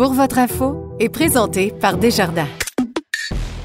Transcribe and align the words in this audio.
Pour 0.00 0.14
votre 0.14 0.38
info 0.38 0.96
est 0.98 1.10
présenté 1.10 1.74
par 1.78 1.98
Desjardins. 1.98 2.48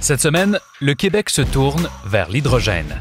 Cette 0.02 0.20
semaine, 0.20 0.60
le 0.82 0.94
Québec 0.94 1.30
se 1.30 1.42
tourne 1.42 1.88
vers 2.06 2.30
l'hydrogène. 2.30 3.00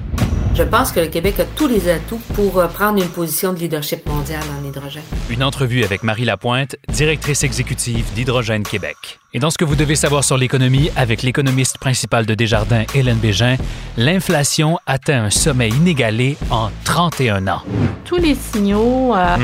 Je 0.54 0.62
pense 0.62 0.92
que 0.92 1.00
le 1.00 1.08
Québec 1.08 1.40
a 1.40 1.44
tous 1.44 1.66
les 1.66 1.88
atouts 1.88 2.20
pour 2.34 2.60
euh, 2.60 2.68
prendre 2.68 3.02
une 3.02 3.08
position 3.08 3.52
de 3.52 3.58
leadership 3.58 4.06
mondial 4.06 4.40
en 4.56 4.64
hydrogène. 4.64 5.02
Une 5.30 5.42
entrevue 5.42 5.82
avec 5.82 6.04
Marie 6.04 6.24
Lapointe, 6.24 6.76
directrice 6.90 7.42
exécutive 7.42 8.06
d'Hydrogène 8.14 8.62
Québec. 8.62 9.18
Et 9.32 9.40
dans 9.40 9.50
ce 9.50 9.58
que 9.58 9.64
vous 9.64 9.74
devez 9.74 9.96
savoir 9.96 10.22
sur 10.22 10.38
l'économie, 10.38 10.90
avec 10.94 11.22
l'économiste 11.22 11.78
principal 11.78 12.26
de 12.26 12.34
Desjardins, 12.34 12.84
Hélène 12.94 13.18
Bégin, 13.18 13.56
l'inflation 13.96 14.78
atteint 14.86 15.24
un 15.24 15.30
sommet 15.30 15.70
inégalé 15.70 16.36
en 16.50 16.70
31 16.84 17.48
ans. 17.48 17.62
Tous 18.04 18.14
les 18.14 18.36
signaux 18.36 19.12
euh, 19.16 19.36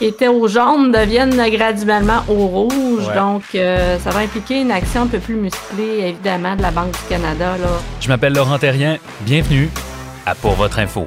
qui 0.00 0.06
étaient 0.06 0.28
au 0.28 0.48
jaune 0.48 0.92
deviennent 0.92 1.36
graduellement 1.50 2.22
au 2.26 2.46
rouge. 2.46 3.06
Ouais. 3.06 3.14
Donc, 3.14 3.42
euh, 3.54 3.98
ça 3.98 4.08
va 4.08 4.20
impliquer 4.20 4.62
une 4.62 4.70
action 4.70 5.02
un 5.02 5.06
peu 5.06 5.18
plus 5.18 5.34
musclée, 5.34 6.08
évidemment, 6.08 6.56
de 6.56 6.62
la 6.62 6.70
Banque 6.70 6.92
du 6.92 7.06
Canada. 7.06 7.58
Là. 7.58 7.68
Je 8.00 8.08
m'appelle 8.08 8.32
Laurent 8.32 8.58
Terrien. 8.58 8.96
Bienvenue 9.20 9.68
à 10.24 10.34
Pour 10.34 10.52
votre 10.52 10.78
info. 10.78 11.06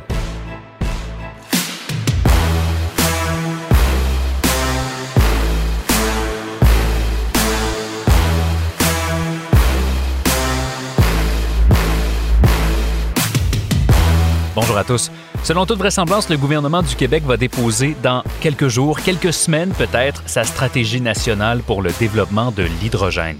Bonjour 14.55 14.77
à 14.77 14.83
tous. 14.83 15.09
Selon 15.43 15.65
toute 15.65 15.79
vraisemblance, 15.79 16.29
le 16.29 16.37
gouvernement 16.37 16.81
du 16.81 16.95
Québec 16.95 17.23
va 17.25 17.35
déposer 17.35 17.97
dans 18.01 18.23
quelques 18.39 18.69
jours, 18.69 19.01
quelques 19.01 19.33
semaines 19.33 19.73
peut-être, 19.77 20.23
sa 20.25 20.45
stratégie 20.45 21.01
nationale 21.01 21.61
pour 21.63 21.81
le 21.81 21.91
développement 21.99 22.51
de 22.51 22.63
l'hydrogène. 22.81 23.39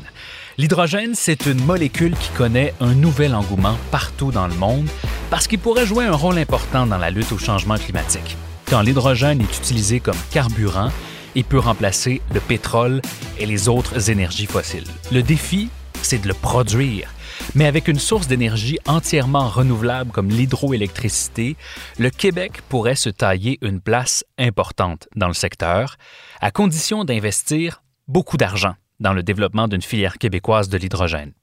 L'hydrogène, 0.58 1.16
c'est 1.16 1.46
une 1.46 1.64
molécule 1.64 2.14
qui 2.18 2.28
connaît 2.32 2.74
un 2.82 2.94
nouvel 2.94 3.34
engouement 3.34 3.78
partout 3.90 4.32
dans 4.32 4.48
le 4.48 4.54
monde 4.56 4.90
parce 5.30 5.48
qu'il 5.48 5.60
pourrait 5.60 5.86
jouer 5.86 6.04
un 6.04 6.16
rôle 6.16 6.38
important 6.38 6.86
dans 6.86 6.98
la 6.98 7.10
lutte 7.10 7.32
au 7.32 7.38
changement 7.38 7.78
climatique. 7.78 8.36
Quand 8.70 8.82
l'hydrogène 8.82 9.40
est 9.40 9.58
utilisé 9.58 10.02
comme 10.02 10.18
carburant, 10.30 10.92
il 11.36 11.46
peut 11.46 11.60
remplacer 11.60 12.22
le 12.34 12.42
pétrole 12.42 13.02
et 13.40 13.46
les 13.46 13.70
autres 13.70 14.10
énergies 14.10 14.46
fossiles. 14.46 14.84
Le 15.10 15.24
défi, 15.24 15.70
c'est 16.02 16.22
de 16.22 16.28
le 16.28 16.34
produire. 16.34 17.08
Mais 17.56 17.66
avec 17.66 17.88
une 17.88 18.00
source 18.00 18.28
d'énergie 18.28 18.80
entièrement 18.86 19.48
renouvelable 19.48 20.12
comme 20.12 20.30
l'hydroélectricité, 20.30 21.56
le 22.00 22.10
Québec 22.10 22.62
pourrait 22.70 22.96
se 22.96 23.10
tailler 23.10 23.60
une 23.62 23.82
place 23.82 24.24
importante 24.38 25.08
dans 25.16 25.28
le 25.28 25.34
secteur, 25.34 25.98
à 26.42 26.52
condition 26.52 27.06
d'investir 27.06 27.84
beaucoup 28.08 28.38
d'argent 28.38 28.76
dans 29.00 29.14
le 29.14 29.24
développement 29.24 29.68
d'une 29.68 29.82
filière 29.82 30.18
québécoise 30.18 30.70
de 30.70 30.78
l'hydrogène. 30.78 31.34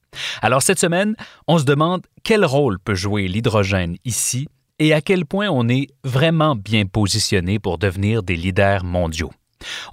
Alors 0.41 0.61
cette 0.61 0.79
semaine, 0.79 1.15
on 1.47 1.57
se 1.57 1.63
demande 1.63 2.05
quel 2.23 2.45
rôle 2.45 2.79
peut 2.79 2.95
jouer 2.95 3.27
l'hydrogène 3.27 3.95
ici 4.05 4.47
et 4.79 4.93
à 4.93 5.01
quel 5.01 5.25
point 5.25 5.47
on 5.49 5.69
est 5.69 5.87
vraiment 6.03 6.55
bien 6.55 6.85
positionné 6.85 7.59
pour 7.59 7.77
devenir 7.77 8.23
des 8.23 8.35
leaders 8.35 8.83
mondiaux. 8.83 9.31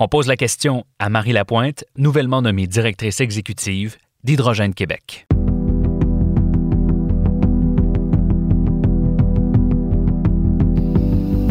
On 0.00 0.08
pose 0.08 0.26
la 0.26 0.36
question 0.36 0.84
à 0.98 1.10
Marie 1.10 1.32
Lapointe, 1.32 1.84
nouvellement 1.96 2.42
nommée 2.42 2.66
directrice 2.66 3.20
exécutive 3.20 3.96
d'Hydrogène 4.24 4.74
Québec. 4.74 5.26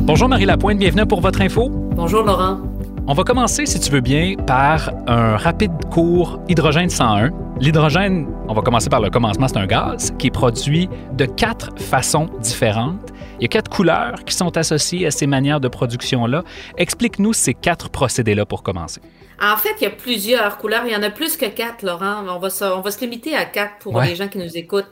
Bonjour 0.07 0.29
Marie 0.29 0.45
Lapointe, 0.45 0.79
bienvenue 0.79 1.06
pour 1.06 1.19
votre 1.19 1.41
info. 1.41 1.68
Bonjour 1.69 2.23
Laurent. 2.23 2.62
On 3.07 3.13
va 3.13 3.25
commencer, 3.25 3.66
si 3.66 3.78
tu 3.78 3.91
veux 3.91 4.00
bien, 4.00 4.35
par 4.47 4.90
un 5.06 5.35
rapide 5.35 5.73
cours 5.91 6.40
hydrogène 6.47 6.90
101. 6.90 7.31
L'hydrogène, 7.59 8.25
on 8.47 8.53
va 8.53 8.62
commencer 8.62 8.88
par 8.88 9.01
le 9.01 9.09
commencement, 9.09 9.50
c'est 9.50 9.57
un 9.57 9.66
gaz 9.66 10.13
qui 10.18 10.28
est 10.28 10.31
produit 10.31 10.88
de 11.12 11.25
quatre 11.25 11.78
façons 11.78 12.28
différentes. 12.40 13.12
Il 13.40 13.41
y 13.41 13.45
a 13.45 13.50
quatre 13.50 13.69
couleurs 13.69 14.23
qui 14.23 14.34
sont 14.34 14.56
associées 14.56 15.07
à 15.07 15.12
ces 15.12 15.28
manières 15.28 15.59
de 15.59 15.68
production-là. 15.68 16.45
Explique-nous 16.78 17.34
ces 17.34 17.53
quatre 17.53 17.89
procédés-là 17.89 18.45
pour 18.45 18.63
commencer. 18.63 19.01
En 19.42 19.56
fait, 19.58 19.75
il 19.80 19.84
y 19.84 19.88
a 19.88 19.92
plusieurs 19.92 20.58
couleurs. 20.58 20.84
Il 20.86 20.92
y 20.92 20.96
en 20.96 21.03
a 21.03 21.09
plus 21.12 21.38
que 21.38 21.46
quatre, 21.46 21.84
Laurent. 21.84 22.25
On 22.28 22.40
va 22.40 22.50
se, 22.50 22.64
on 22.66 22.81
va 22.81 22.90
se 22.92 23.00
limiter 23.02 23.36
à 23.36 23.46
quatre 23.46 23.78
pour 23.80 23.94
Ouais. 23.96 24.08
les 24.08 24.16
gens 24.16 24.28
qui 24.28 24.40
nous 24.40 24.58
écoutent. 24.58 24.88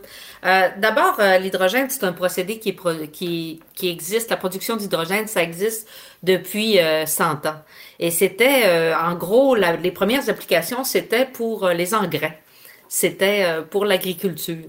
Euh, 0.45 0.69
D'abord, 0.77 1.15
euh, 1.19 1.37
l'hydrogène, 1.39 1.89
c'est 1.89 2.03
un 2.03 2.13
procédé 2.13 2.59
qui, 2.59 2.69
est 2.69 3.11
qui, 3.11 3.59
qui 3.73 3.89
existe. 3.89 4.29
La 4.29 4.37
production 4.37 4.75
d'hydrogène, 4.75 5.27
ça 5.27 5.41
existe 5.41 5.87
depuis 6.21 6.79
euh, 6.79 7.05
100 7.07 7.45
ans. 7.47 7.55
Et 7.99 8.11
c'était, 8.11 8.63
euh, 8.65 8.95
en 8.95 9.15
gros, 9.15 9.55
la- 9.55 9.77
les 9.77 9.91
premières 9.91 10.29
applications, 10.29 10.83
c'était 10.83 11.25
pour 11.25 11.67
les 11.69 11.95
engrais. 11.95 12.39
C'était 12.87 13.43
euh, 13.45 13.61
pour 13.61 13.85
l'agriculture. 13.85 14.65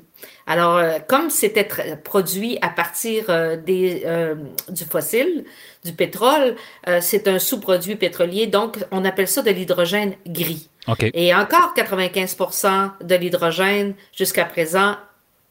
Alors, 0.47 0.77
euh, 0.77 0.99
comme 1.07 1.31
c'était 1.31 1.69
produit 2.03 2.59
à 2.63 2.69
partir 2.69 3.25
euh, 3.29 3.57
des, 3.57 4.03
euh, 4.07 4.35
du 4.69 4.85
fossile, 4.85 5.45
du 5.85 5.93
pétrole, 5.93 6.57
euh, 6.89 6.99
c'est 7.01 7.29
un 7.29 7.39
sous-produit 7.39 7.97
pétrolier, 7.97 8.47
donc 8.47 8.79
on 8.91 9.05
appelle 9.05 9.29
ça 9.29 9.43
de 9.43 9.51
l'hydrogène 9.51 10.15
gris. 10.27 10.69
Et 11.15 11.35
encore 11.35 11.75
95% 11.77 12.91
de 13.03 13.15
l'hydrogène 13.17 13.95
jusqu'à 14.13 14.45
présent 14.45 14.95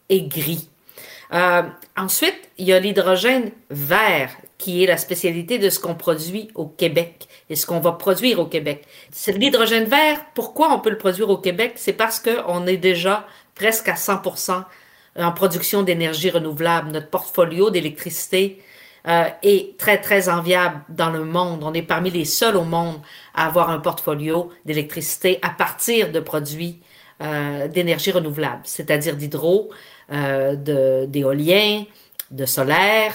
est 0.08 0.22
gris. 0.22 0.70
Euh, 1.34 1.64
ensuite, 1.98 2.40
il 2.58 2.68
y 2.68 2.74
a 2.74 2.80
l'hydrogène 2.80 3.52
vert, 3.70 4.32
qui 4.58 4.84
est 4.84 4.88
la 4.88 4.98
spécialité 4.98 5.58
de 5.58 5.70
ce 5.70 5.80
qu'on 5.80 5.96
produit 5.96 6.50
au 6.56 6.66
Québec 6.66 7.28
et 7.50 7.56
ce 7.56 7.66
qu'on 7.66 7.80
va 7.80 7.92
produire 7.92 8.40
au 8.40 8.46
Québec. 8.46 8.86
L'hydrogène 9.28 9.86
vert. 9.86 10.20
Pourquoi 10.34 10.74
on 10.74 10.80
peut 10.80 10.90
le 10.90 10.98
produire 10.98 11.30
au 11.30 11.38
Québec? 11.38 11.74
C'est 11.76 11.94
parce 11.94 12.20
qu'on 12.20 12.66
est 12.68 12.78
déjà 12.78 13.28
presque 13.54 13.88
à 13.88 13.94
100% 13.94 14.64
en 15.18 15.32
production 15.32 15.84
d'énergie 15.84 16.30
renouvelable. 16.30 16.92
Notre 16.92 17.10
portfolio 17.10 17.70
d'électricité 17.70 18.62
euh, 19.08 19.26
est 19.44 19.78
très, 19.78 20.02
très 20.02 20.30
enviable 20.30 20.82
dans 20.90 21.12
le 21.12 21.24
monde. 21.24 21.64
On 21.64 21.74
est 21.74 21.84
parmi 21.84 22.10
les 22.10 22.26
seuls 22.26 22.58
au 22.58 22.64
monde 22.64 23.00
à 23.36 23.46
avoir 23.46 23.70
un 23.70 23.80
portfolio 23.80 24.52
d'électricité 24.66 25.40
à 25.42 25.50
partir 25.50 26.12
de 26.12 26.20
produits 26.20 26.80
euh, 27.22 27.68
d'énergie 27.68 28.12
renouvelable, 28.12 28.62
c'est-à-dire 28.64 29.16
d'hydro, 29.16 29.70
euh, 30.12 31.06
d'éolien, 31.06 31.84
de 32.32 32.46
solaire 32.46 33.14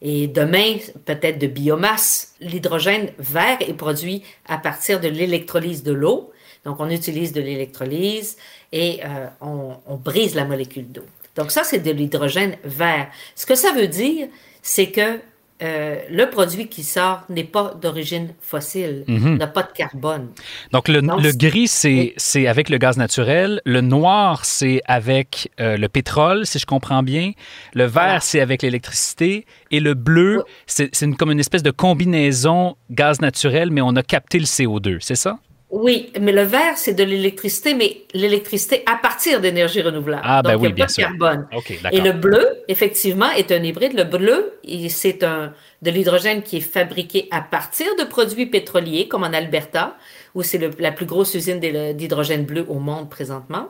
et 0.00 0.28
demain 0.28 0.76
peut-être 1.04 1.38
de 1.38 1.46
biomasse. 1.46 2.34
L'hydrogène 2.40 3.10
vert 3.18 3.58
est 3.60 3.74
produit 3.74 4.22
à 4.46 4.58
partir 4.58 5.00
de 5.00 5.08
l'électrolyse 5.08 5.82
de 5.82 5.92
l'eau. 5.92 6.32
Donc 6.64 6.80
on 6.80 6.90
utilise 6.90 7.32
de 7.32 7.40
l'électrolyse 7.40 8.36
et 8.72 9.00
euh, 9.04 9.26
on, 9.40 9.76
on 9.86 9.96
brise 9.96 10.34
la 10.34 10.44
molécule 10.44 10.90
d'eau. 10.90 11.04
Donc 11.36 11.50
ça, 11.50 11.62
c'est 11.64 11.78
de 11.78 11.90
l'hydrogène 11.90 12.56
vert. 12.64 13.08
Ce 13.36 13.46
que 13.46 13.54
ça 13.54 13.72
veut 13.72 13.86
dire, 13.86 14.28
c'est 14.62 14.90
que 14.90 15.20
euh, 15.62 15.96
le 16.10 16.26
produit 16.30 16.68
qui 16.68 16.84
sort 16.84 17.22
n'est 17.28 17.42
pas 17.44 17.74
d'origine 17.80 18.34
fossile, 18.40 19.04
n'a 19.08 19.46
pas 19.46 19.62
de 19.64 19.72
carbone. 19.74 20.28
Donc, 20.72 20.88
le, 20.88 21.00
gris, 21.36 21.66
c'est 21.68 22.46
avec 22.46 22.68
le 22.68 22.78
gaz 22.78 22.96
naturel. 22.96 23.60
Le 23.64 23.80
noir, 23.80 24.44
c'est 24.44 24.80
avec 24.86 25.50
euh, 25.60 25.76
le 25.76 25.88
pétrole, 25.88 26.46
si 26.46 26.58
je 26.58 26.66
comprends 26.66 27.02
bien. 27.02 27.32
Le 27.74 27.84
vert, 27.84 27.90
Voilà. 28.04 28.20
c'est 28.20 28.40
avec 28.40 28.62
l'électricité. 28.62 29.46
Et 29.70 29.80
le 29.80 29.94
bleu, 29.94 30.44
Oui. 30.46 30.52
c'est 30.66 31.02
une- 31.02 31.16
comme 31.16 31.30
une 31.32 31.40
espèce 31.40 31.62
de 31.62 31.70
combinaison 31.72 32.76
gaz 32.90 33.20
naturel, 33.20 33.70
mais 33.70 33.80
on 33.80 33.96
a 33.96 34.02
capté 34.02 34.38
le 34.38 34.46
CO2, 34.46 34.98
c'est 35.00 35.16
ça? 35.16 35.38
Oui, 35.70 36.10
mais 36.18 36.32
le 36.32 36.42
vert, 36.42 36.76
c'est 36.78 36.94
de 36.94 37.04
l'électricité, 37.04 37.74
mais 37.74 38.02
l'électricité 38.14 38.82
à 38.86 38.96
partir 38.96 39.38
d'énergie 39.40 39.82
renouvelable. 39.82 40.22
Ah, 40.24 40.40
ben 40.42 40.52
Donc, 40.54 40.62
oui, 40.62 40.68
il 40.70 40.74
n'y 40.74 40.82
a 40.82 40.86
bien 40.86 40.86
pas 40.86 40.92
de 40.92 41.18
carbone. 41.18 41.46
Et 41.92 42.00
le 42.00 42.12
bleu, 42.12 42.48
effectivement, 42.68 43.30
est 43.32 43.52
un 43.52 43.62
hybride. 43.62 43.92
Le 43.92 44.04
bleu, 44.04 44.54
c'est 44.88 45.22
un 45.24 45.52
de 45.82 45.90
l'hydrogène 45.90 46.42
qui 46.42 46.56
est 46.56 46.60
fabriqué 46.62 47.28
à 47.30 47.42
partir 47.42 47.86
de 47.98 48.04
produits 48.04 48.46
pétroliers, 48.46 49.08
comme 49.08 49.24
en 49.24 49.32
Alberta, 49.34 49.96
où 50.34 50.42
c'est 50.42 50.80
la 50.80 50.90
plus 50.92 51.04
grosse 51.06 51.34
usine 51.34 51.60
d'hydrogène 51.60 52.44
bleu 52.46 52.64
au 52.68 52.78
monde 52.78 53.10
présentement. 53.10 53.68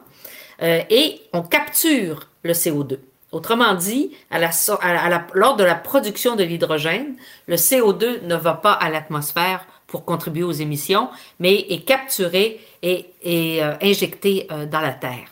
Euh, 0.62 0.80
et 0.90 1.20
on 1.32 1.42
capture 1.42 2.28
le 2.44 2.52
CO2. 2.52 2.98
Autrement 3.32 3.74
dit, 3.74 4.12
à 4.30 4.38
la, 4.38 4.52
so- 4.52 4.78
à 4.80 4.92
la- 4.94 5.02
à 5.02 5.08
la- 5.08 5.26
lors 5.34 5.56
de 5.56 5.64
la 5.64 5.74
production 5.74 6.36
de 6.36 6.44
l'hydrogène, 6.44 7.16
le 7.46 7.56
CO2 7.56 8.20
ne 8.22 8.36
va 8.36 8.54
pas 8.54 8.72
à 8.72 8.88
l'atmosphère 8.88 9.66
pour 9.88 10.04
contribuer 10.04 10.44
aux 10.44 10.52
émissions, 10.52 11.08
mais 11.40 11.66
est 11.70 11.84
capturé 11.84 12.60
et, 12.82 13.06
et 13.22 13.64
euh, 13.64 13.74
injecté 13.82 14.46
euh, 14.52 14.66
dans 14.66 14.80
la 14.80 14.92
Terre. 14.92 15.26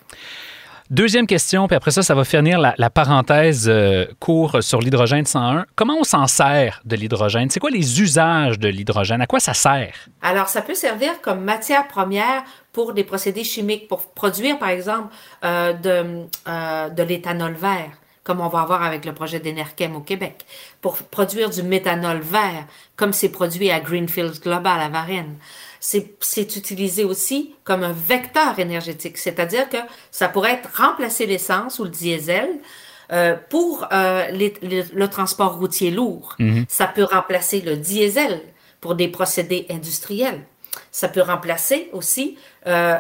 Deuxième 0.89 1.27
question, 1.27 1.67
puis 1.67 1.77
après 1.77 1.91
ça, 1.91 2.03
ça 2.03 2.15
va 2.15 2.25
finir 2.25 2.61
la, 2.61 2.75
la 2.79 2.91
parenthèse 2.91 3.69
euh, 3.69 4.07
court 4.21 4.63
sur 4.63 4.81
l'hydrogène 4.81 5.27
101. 5.27 5.67
Comment 5.75 5.97
on 5.99 6.05
s'en 6.05 6.29
sert 6.29 6.81
de 6.85 6.95
l'hydrogène? 6.95 7.51
C'est 7.51 7.59
quoi 7.59 7.71
les 7.71 8.01
usages 8.01 8.59
de 8.59 8.69
l'hydrogène? 8.69 9.21
À 9.21 9.27
quoi 9.27 9.41
ça 9.41 9.53
sert? 9.53 9.95
Alors, 10.23 10.49
ça 10.49 10.63
peut 10.63 10.77
servir 10.77 11.21
comme 11.23 11.41
matière 11.41 11.89
première 11.89 12.45
pour 12.73 12.93
des 12.93 13.03
procédés 13.03 13.43
chimiques, 13.43 13.89
pour 13.89 14.13
produire, 14.13 14.59
par 14.61 14.69
exemple, 14.69 15.13
euh, 15.45 15.73
de, 15.73 16.95
de 16.95 17.03
l'éthanol 17.03 17.55
vert 17.55 17.91
comme 18.27 18.41
on 18.41 18.49
va 18.49 18.61
avoir 18.61 18.83
avec 18.83 19.05
le 19.05 19.15
projet 19.15 19.39
d'Enerchem 19.39 19.95
au 19.95 20.01
Québec, 20.01 20.45
pour 20.81 20.97
produire 20.97 21.49
du 21.49 21.63
méthanol 21.63 22.19
vert, 22.19 22.67
comme 22.97 23.13
c'est 23.13 23.29
produit 23.31 23.71
à 23.71 23.79
Greenfields 23.79 24.41
Global 24.43 24.81
à 24.81 24.89
Varennes 24.89 25.37
c'est 26.21 26.57
utilisé 26.57 27.05
aussi 27.05 27.55
comme 27.65 27.83
un 27.83 27.93
vecteur 27.93 28.59
énergétique, 28.59 29.19
c'est-à-dire 29.19 29.69
que 29.69 29.77
ça 30.11 30.29
pourrait 30.29 30.55
être 30.55 30.71
remplacer 30.75 31.27
l'essence 31.27 31.79
ou 31.79 31.85
le 31.85 31.91
diesel 31.91 32.49
euh, 33.13 33.37
pour 33.51 33.87
euh, 33.93 34.29
les, 34.31 34.55
le 34.63 35.09
transport 35.09 35.59
routier 35.59 35.91
lourd. 35.91 36.35
Mm-hmm. 36.41 36.65
Ça 36.69 36.87
peut 36.87 37.05
remplacer 37.05 37.61
le 37.61 37.77
diesel 37.77 38.41
pour 38.81 38.95
des 38.95 39.09
procédés 39.09 39.67
industriels. 39.71 40.41
Ça 40.91 41.09
peut 41.09 41.23
remplacer 41.23 41.89
aussi 41.93 42.37
euh, 42.67 42.97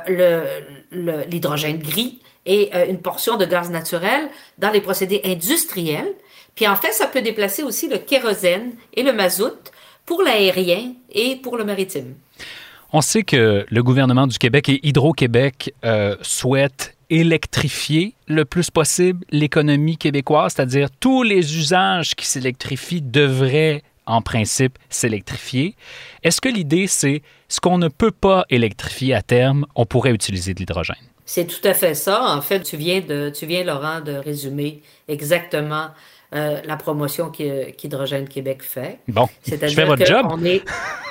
l'hydrogène 0.92 1.78
gris 1.78 2.20
et 2.46 2.70
euh, 2.74 2.86
une 2.88 3.00
portion 3.00 3.36
de 3.36 3.44
gaz 3.44 3.70
naturel 3.70 4.28
dans 4.58 4.70
les 4.70 4.80
procédés 4.80 5.20
industriels. 5.24 6.12
Puis 6.54 6.66
en 6.66 6.76
fait, 6.76 6.92
ça 6.92 7.06
peut 7.06 7.20
déplacer 7.20 7.62
aussi 7.62 7.88
le 7.88 7.98
kérosène 7.98 8.72
et 8.94 9.02
le 9.02 9.12
mazout 9.12 9.72
pour 10.06 10.22
l'aérien 10.22 10.92
et 11.10 11.36
pour 11.36 11.56
le 11.58 11.64
maritime. 11.64 12.14
On 12.92 13.00
sait 13.00 13.24
que 13.24 13.66
le 13.68 13.82
gouvernement 13.82 14.26
du 14.26 14.38
Québec 14.38 14.68
et 14.68 14.80
Hydro-Québec 14.86 15.74
euh, 15.84 16.16
souhaitent 16.22 16.96
électrifier 17.10 18.14
le 18.26 18.44
plus 18.44 18.70
possible 18.70 19.24
l'économie 19.30 19.96
québécoise, 19.96 20.54
c'est-à-dire 20.54 20.88
tous 20.98 21.22
les 21.22 21.56
usages 21.56 22.14
qui 22.14 22.26
s'électrifient 22.26 23.02
devraient 23.02 23.82
en 24.06 24.22
principe 24.22 24.78
s'électrifier. 24.88 25.74
Est-ce 26.22 26.40
que 26.40 26.48
l'idée, 26.48 26.86
c'est 26.86 27.22
ce 27.48 27.60
qu'on 27.60 27.78
ne 27.78 27.88
peut 27.88 28.12
pas 28.12 28.44
électrifier 28.50 29.14
à 29.14 29.22
terme, 29.22 29.66
on 29.74 29.84
pourrait 29.84 30.12
utiliser 30.12 30.54
de 30.54 30.60
l'hydrogène? 30.60 30.96
C'est 31.26 31.46
tout 31.46 31.66
à 31.68 31.74
fait 31.74 31.94
ça. 31.94 32.22
En 32.24 32.40
fait, 32.40 32.60
tu 32.60 32.76
viens, 32.76 33.00
de, 33.00 33.30
tu 33.30 33.46
viens 33.46 33.64
Laurent, 33.64 34.00
de 34.00 34.12
résumer 34.12 34.80
exactement 35.08 35.88
euh, 36.34 36.60
la 36.64 36.76
promotion 36.76 37.30
qu'Hydrogène 37.30 38.28
Québec 38.28 38.62
fait. 38.62 39.00
Bon, 39.08 39.28
je 39.46 39.56
fais 39.56 39.84
votre 39.84 40.06
job. 40.06 40.26
On 40.30 40.44
est, 40.44 40.62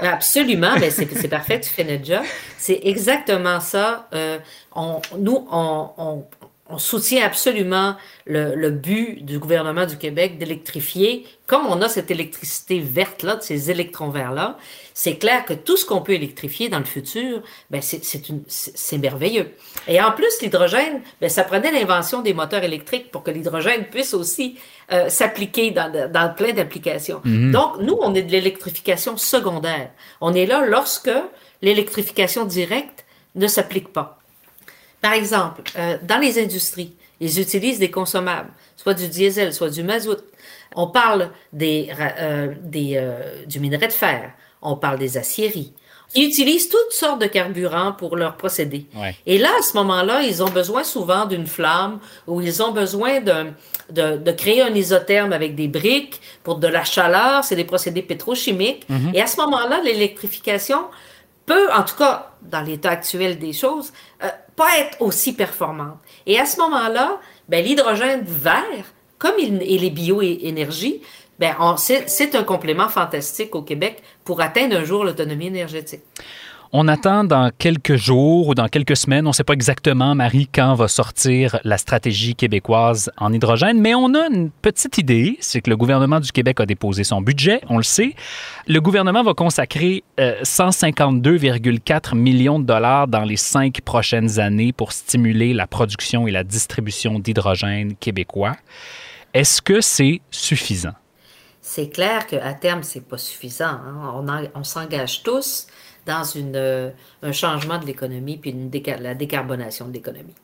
absolument, 0.01 0.73
mais 0.79 0.89
c'est 0.89 1.27
parfait, 1.27 1.59
tu 1.59 1.69
fais 1.69 1.83
notre 1.83 2.05
job. 2.05 2.21
C'est 2.57 2.79
exactement 2.83 3.59
ça. 3.59 4.07
Euh, 4.13 4.39
on, 4.73 5.01
nous, 5.17 5.47
on, 5.51 5.89
on 5.97 6.25
soutient 6.77 7.23
absolument 7.23 7.95
le, 8.25 8.69
but 8.71 9.23
du 9.23 9.37
gouvernement 9.37 9.85
du 9.85 9.97
Québec 9.97 10.39
d'électrifier, 10.39 11.27
comme 11.45 11.67
on 11.67 11.79
a 11.83 11.89
cette 11.89 12.09
électricité 12.09 12.79
verte-là, 12.79 13.35
de 13.35 13.43
ces 13.43 13.69
électrons 13.69 14.09
verts-là, 14.09 14.57
c'est 14.95 15.17
clair 15.17 15.45
que 15.45 15.53
tout 15.53 15.77
ce 15.77 15.85
qu'on 15.85 16.01
peut 16.01 16.13
électrifier 16.13 16.69
dans 16.69 16.79
le 16.79 16.85
futur, 16.85 17.43
ben 17.69 17.81
c'est 17.81 18.97
merveilleux. 18.97 19.51
Et 19.87 20.01
en 20.01 20.11
plus, 20.11 20.41
l'hydrogène, 20.41 21.01
ben 21.21 21.29
ça 21.29 21.43
prenait 21.43 21.71
l'invention 21.71 22.21
des 22.23 22.33
moteurs 22.33 22.63
électriques 22.63 23.11
pour 23.11 23.21
que 23.21 23.29
l'hydrogène 23.29 23.85
puisse 23.85 24.15
aussi 24.15 24.57
euh, 24.91 25.07
s'appliquer 25.09 25.69
dans, 25.69 25.91
dans, 26.11 26.33
plein 26.33 26.53
d'applications. 26.53 27.21
Mm-hmm. 27.25 27.51
Donc, 27.51 27.77
nous, 27.81 27.97
on 28.01 28.15
est 28.15 28.23
de 28.23 28.31
l'électrification 28.31 29.17
secondaire. 29.17 29.91
On 30.19 30.33
est 30.33 30.47
là 30.47 30.65
lorsque 30.65 31.11
l'électrification 31.61 32.45
directe 32.45 33.05
ne 33.35 33.47
s'applique 33.47 33.93
pas. 33.93 34.19
Par 35.01 35.13
exemple, 35.13 35.61
euh, 35.77 35.97
dans 36.03 36.17
les 36.17 36.41
industries, 36.41 36.93
ils 37.19 37.39
utilisent 37.39 37.79
des 37.79 37.91
consommables, 37.91 38.49
soit 38.75 38.93
du 38.93 39.07
diesel, 39.07 39.53
soit 39.53 39.69
du 39.69 39.83
mazout. 39.83 40.23
On 40.75 40.87
parle 40.87 41.31
des, 41.53 41.89
euh, 42.19 42.53
des, 42.61 42.93
euh, 42.95 43.45
du 43.45 43.59
minerai 43.59 43.87
de 43.87 43.93
fer, 43.93 44.31
on 44.61 44.75
parle 44.75 44.99
des 44.99 45.17
aciéries. 45.17 45.73
Ils 46.13 46.27
utilisent 46.27 46.69
toutes 46.69 46.91
sortes 46.91 47.19
de 47.19 47.25
carburants 47.25 47.91
pour 47.91 48.15
leurs 48.15 48.37
procédés. 48.37 48.85
Et 49.25 49.37
là, 49.37 49.49
à 49.59 49.61
ce 49.61 49.75
moment-là, 49.77 50.21
ils 50.21 50.43
ont 50.43 50.49
besoin 50.49 50.83
souvent 50.83 51.25
d'une 51.25 51.47
flamme 51.47 51.99
ou 52.27 52.41
ils 52.41 52.61
ont 52.61 52.71
besoin 52.71 53.19
de, 53.19 53.51
de, 53.89 54.31
créer 54.31 54.61
un 54.61 54.73
isotherme 54.73 55.33
avec 55.33 55.55
des 55.55 55.67
briques 55.67 56.21
pour 56.43 56.59
de 56.59 56.67
la 56.67 56.83
chaleur. 56.83 57.43
C'est 57.43 57.55
des 57.55 57.65
procédés 57.65 58.01
pétrochimiques. 58.01 58.85
Mm-hmm. 58.89 59.15
Et 59.15 59.21
à 59.21 59.27
ce 59.27 59.37
moment-là, 59.41 59.81
l'électrification 59.83 60.85
peut, 61.45 61.71
en 61.73 61.83
tout 61.83 61.95
cas 61.95 62.31
dans 62.41 62.61
l'état 62.61 62.91
actuel 62.91 63.37
des 63.39 63.53
choses, 63.53 63.91
euh, 64.23 64.27
pas 64.55 64.79
être 64.79 65.01
aussi 65.01 65.33
performante. 65.33 65.97
Et 66.25 66.39
à 66.39 66.45
ce 66.45 66.59
moment-là, 66.61 67.19
ben, 67.49 67.63
l'hydrogène 67.63 68.23
vert, 68.25 68.93
comme 69.17 69.35
il, 69.39 69.61
et 69.61 69.77
les 69.77 69.89
bioénergies, 69.89 71.01
ben, 71.39 71.55
c'est 71.77 72.35
un 72.35 72.43
complément 72.43 72.87
fantastique 72.87 73.55
au 73.55 73.61
Québec 73.61 74.01
pour 74.23 74.41
atteindre 74.41 74.77
un 74.77 74.85
jour 74.85 75.03
l'autonomie 75.03 75.47
énergétique. 75.47 76.01
On 76.71 76.87
attend 76.87 77.23
dans 77.23 77.51
quelques 77.57 77.95
jours 77.95 78.47
ou 78.47 78.55
dans 78.55 78.67
quelques 78.67 78.97
semaines, 78.97 79.25
on 79.25 79.29
ne 79.29 79.33
sait 79.33 79.43
pas 79.43 79.53
exactement, 79.53 80.15
Marie, 80.15 80.49
quand 80.53 80.73
va 80.73 80.87
sortir 80.87 81.59
la 81.63 81.77
stratégie 81.77 82.35
québécoise 82.35 83.11
en 83.17 83.31
hydrogène, 83.31 83.79
mais 83.79 83.93
on 83.93 84.13
a 84.13 84.27
une 84.27 84.49
petite 84.49 84.97
idée, 84.97 85.37
c'est 85.41 85.61
que 85.61 85.69
le 85.69 85.77
gouvernement 85.77 86.19
du 86.19 86.31
Québec 86.31 86.59
a 86.59 86.65
déposé 86.65 87.03
son 87.03 87.21
budget, 87.21 87.61
on 87.69 87.77
le 87.77 87.83
sait. 87.83 88.15
Le 88.67 88.79
gouvernement 88.81 89.23
va 89.23 89.33
consacrer 89.33 90.03
152,4 90.17 92.13
euh, 92.13 92.15
millions 92.17 92.59
de 92.59 92.65
dollars 92.65 93.07
dans 93.07 93.23
les 93.23 93.37
cinq 93.37 93.81
prochaines 93.81 94.39
années 94.39 94.73
pour 94.73 94.91
stimuler 94.91 95.53
la 95.53 95.67
production 95.67 96.27
et 96.27 96.31
la 96.31 96.43
distribution 96.43 97.19
d'hydrogène 97.19 97.95
québécois. 97.95 98.55
Est-ce 99.33 99.61
que 99.61 99.81
c'est 99.81 100.21
suffisant? 100.31 100.93
C'est 101.61 101.89
clair 101.89 102.27
qu'à 102.27 102.53
terme, 102.53 102.83
c'est 102.83 103.07
pas 103.07 103.17
suffisant. 103.17 103.65
Hein. 103.65 104.13
On, 104.13 104.59
on 104.59 104.63
s'engage 104.63 105.23
tous 105.23 105.67
dans 106.05 106.23
une, 106.23 106.55
euh, 106.55 106.91
un 107.23 107.31
changement 107.31 107.77
de 107.77 107.85
l'économie 107.85 108.37
puis 108.37 108.51
une 108.51 108.71
la 109.01 109.15
décarbonation 109.15 109.87
de 109.87 109.93
l'économie. 109.93 110.35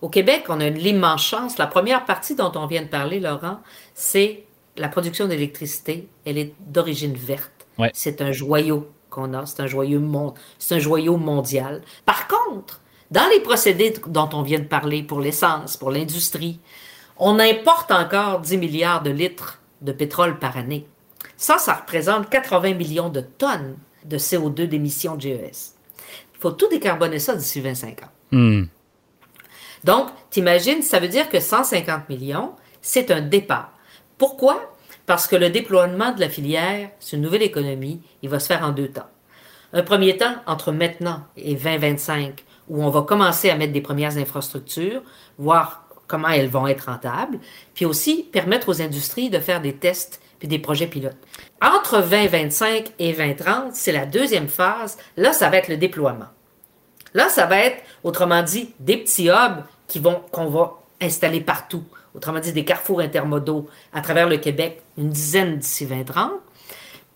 Au 0.00 0.08
Québec, 0.08 0.44
on 0.48 0.60
a 0.60 0.68
l'immense 0.68 1.24
chance. 1.24 1.58
La 1.58 1.66
première 1.66 2.04
partie 2.04 2.34
dont 2.34 2.52
on 2.54 2.66
vient 2.66 2.82
de 2.82 2.88
parler, 2.88 3.20
Laurent, 3.20 3.60
c'est 3.94 4.44
la 4.76 4.88
production 4.88 5.26
d'électricité. 5.26 6.08
Elle 6.24 6.38
est 6.38 6.54
d'origine 6.60 7.14
verte. 7.14 7.66
C'est 7.92 8.22
un 8.22 8.32
joyau 8.32 8.88
qu'on 9.10 9.34
a. 9.34 9.46
C'est 9.46 9.62
un 9.62 9.66
joyau, 9.66 10.34
c'est 10.58 10.76
un 10.76 10.78
joyau 10.78 11.16
mondial. 11.16 11.82
Par 12.04 12.26
contre, 12.28 12.80
dans 13.10 13.26
les 13.32 13.40
procédés 13.40 13.94
dont 14.06 14.28
on 14.32 14.42
vient 14.42 14.58
de 14.58 14.64
parler 14.64 15.02
pour 15.02 15.20
l'essence, 15.20 15.76
pour 15.76 15.90
l'industrie, 15.90 16.60
on 17.16 17.38
importe 17.38 17.90
encore 17.90 18.40
10 18.40 18.58
milliards 18.58 19.02
de 19.02 19.10
litres 19.10 19.60
de 19.80 19.92
pétrole 19.92 20.38
par 20.38 20.56
année. 20.56 20.86
Ça, 21.36 21.58
ça 21.58 21.74
représente 21.74 22.28
80 22.28 22.74
millions 22.74 23.08
de 23.08 23.20
tonnes 23.20 23.76
de 24.04 24.18
CO2 24.18 24.66
d'émissions 24.66 25.16
de 25.16 25.22
GES. 25.22 25.74
Il 26.34 26.40
faut 26.40 26.52
tout 26.52 26.68
décarboner 26.68 27.18
ça 27.18 27.34
d'ici 27.34 27.60
25 27.60 28.02
ans. 28.02 28.10
Hmm. 28.30 28.64
Donc, 29.84 30.08
t'imagines, 30.30 30.82
ça 30.82 31.00
veut 31.00 31.08
dire 31.08 31.28
que 31.28 31.40
150 31.40 32.08
millions, 32.08 32.52
c'est 32.80 33.10
un 33.10 33.20
départ. 33.20 33.72
Pourquoi? 34.16 34.74
Parce 35.06 35.26
que 35.26 35.36
le 35.36 35.50
déploiement 35.50 36.12
de 36.12 36.20
la 36.20 36.28
filière, 36.28 36.90
c'est 37.00 37.16
une 37.16 37.22
nouvelle 37.22 37.42
économie, 37.42 38.02
il 38.22 38.28
va 38.28 38.40
se 38.40 38.46
faire 38.46 38.62
en 38.62 38.70
deux 38.70 38.88
temps. 38.88 39.08
Un 39.72 39.82
premier 39.82 40.16
temps, 40.16 40.34
entre 40.46 40.72
maintenant 40.72 41.24
et 41.36 41.54
2025, 41.54 42.44
où 42.68 42.82
on 42.82 42.90
va 42.90 43.02
commencer 43.02 43.50
à 43.50 43.56
mettre 43.56 43.72
des 43.72 43.80
premières 43.80 44.16
infrastructures, 44.16 45.02
voir 45.38 45.86
comment 46.06 46.28
elles 46.28 46.48
vont 46.48 46.66
être 46.66 46.86
rentables, 46.86 47.38
puis 47.74 47.84
aussi 47.84 48.24
permettre 48.24 48.68
aux 48.68 48.82
industries 48.82 49.30
de 49.30 49.38
faire 49.38 49.60
des 49.60 49.74
tests 49.74 50.20
puis 50.38 50.48
des 50.48 50.58
projets 50.58 50.86
pilotes. 50.86 51.16
Entre 51.60 52.00
2025 52.00 52.92
et 52.98 53.12
2030, 53.12 53.74
c'est 53.74 53.92
la 53.92 54.06
deuxième 54.06 54.48
phase. 54.48 54.98
Là, 55.16 55.32
ça 55.32 55.48
va 55.48 55.56
être 55.56 55.68
le 55.68 55.76
déploiement. 55.76 56.26
Là, 57.14 57.28
ça 57.28 57.46
va 57.46 57.58
être, 57.58 57.82
autrement 58.04 58.42
dit, 58.42 58.74
des 58.80 58.96
petits 58.96 59.28
hubs 59.28 59.64
qui 59.86 59.98
vont, 59.98 60.22
qu'on 60.30 60.46
va 60.46 60.74
installer 61.00 61.40
partout. 61.40 61.84
Autrement 62.14 62.40
dit, 62.40 62.52
des 62.52 62.64
carrefours 62.64 63.00
intermodaux 63.00 63.68
à 63.92 64.00
travers 64.00 64.28
le 64.28 64.36
Québec, 64.36 64.82
une 64.96 65.10
dizaine 65.10 65.58
d'ici 65.58 65.86
2030. 65.86 66.32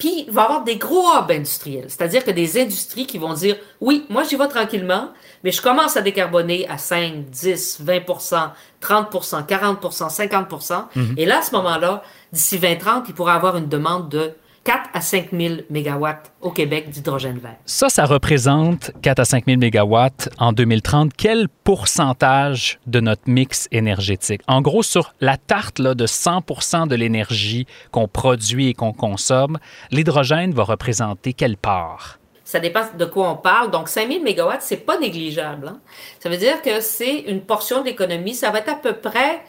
Puis, 0.02 0.25
il 0.26 0.32
va 0.32 0.42
y 0.42 0.44
avoir 0.47 0.64
des 0.64 0.78
gros 0.78 1.16
hubs 1.16 1.30
industriels, 1.30 1.85
c'est-à-dire 1.87 2.25
que 2.25 2.32
des 2.32 2.61
industries 2.61 3.06
qui 3.06 3.18
vont 3.18 3.35
dire, 3.35 3.54
oui, 3.80 4.04
moi 4.09 4.25
j'y 4.25 4.35
vais 4.35 4.49
tranquillement, 4.49 5.11
mais 5.44 5.52
je 5.52 5.62
commence 5.62 5.97
à 5.97 6.00
décarboner 6.00 6.68
à 6.68 6.76
5, 6.76 7.30
10, 7.30 7.82
20% 7.87 8.50
30% 8.82 9.47
40% 9.47 10.11
50% 10.11 10.87
Et 11.16 11.25
là, 11.25 11.38
à 11.38 11.42
ce 11.42 11.54
moment-là, 11.54 12.02
d'ici 12.32 12.59
2030, 12.59 13.04
il 13.11 13.14
pourra 13.14 13.35
avoir 13.35 13.56
une 13.56 13.68
demande 13.68 14.09
de 14.09 14.32
4 14.64 14.90
à 14.95 15.00
5 15.00 15.31
000 15.33 15.54
mégawatts 15.71 16.33
au 16.40 16.50
Québec 16.50 16.90
d'hydrogène 16.90 17.38
vert. 17.38 17.57
Ça, 17.66 17.88
ça 17.88 18.04
représente 18.04 18.92
4 19.02 19.19
à 19.19 19.25
5 19.25 19.47
000 19.47 19.59
mégawatts 19.59 20.28
en 20.38 20.52
2030. 20.52 21.11
Quel 21.16 21.49
pourcentage 21.49 22.78
de 22.87 23.00
notre 23.00 23.23
mix 23.26 23.69
énergétique? 23.73 24.40
En 24.47 24.61
gros, 24.61 24.83
sur 24.83 25.14
la 25.21 25.37
tarte 25.37 25.78
là, 25.78 25.95
de 25.95 26.07
100% 26.07 26.87
de 26.87 26.95
l'énergie 26.95 27.66
qu'on 27.90 28.07
produit 28.07 28.69
et 28.69 28.75
qu'on 28.75 28.92
consomme, 28.92 29.59
l'hydrogène 29.90 30.52
va 30.52 30.62
représenter 30.62 31.33
quelle 31.33 31.57
part? 31.57 32.19
Ça 32.45 32.61
dépend 32.61 32.83
de 32.97 33.04
quoi 33.04 33.31
on 33.31 33.37
parle. 33.37 33.71
Donc, 33.71 33.88
5000 33.88 34.23
MW, 34.23 34.52
c'est 34.61 34.85
pas 34.85 34.99
négligeable. 34.99 35.69
Hein. 35.69 35.81
Ça 36.21 36.28
veut 36.28 36.37
dire 36.37 36.61
que 36.61 36.81
c'est 36.81 37.21
une 37.21 37.40
portion 37.40 37.81
de 37.81 37.87
l'économie. 37.87 38.35
Ça 38.35 38.50
va 38.50 38.59
être 38.59 38.69
à 38.69 38.75
peu 38.75 38.92
près, 38.92 39.42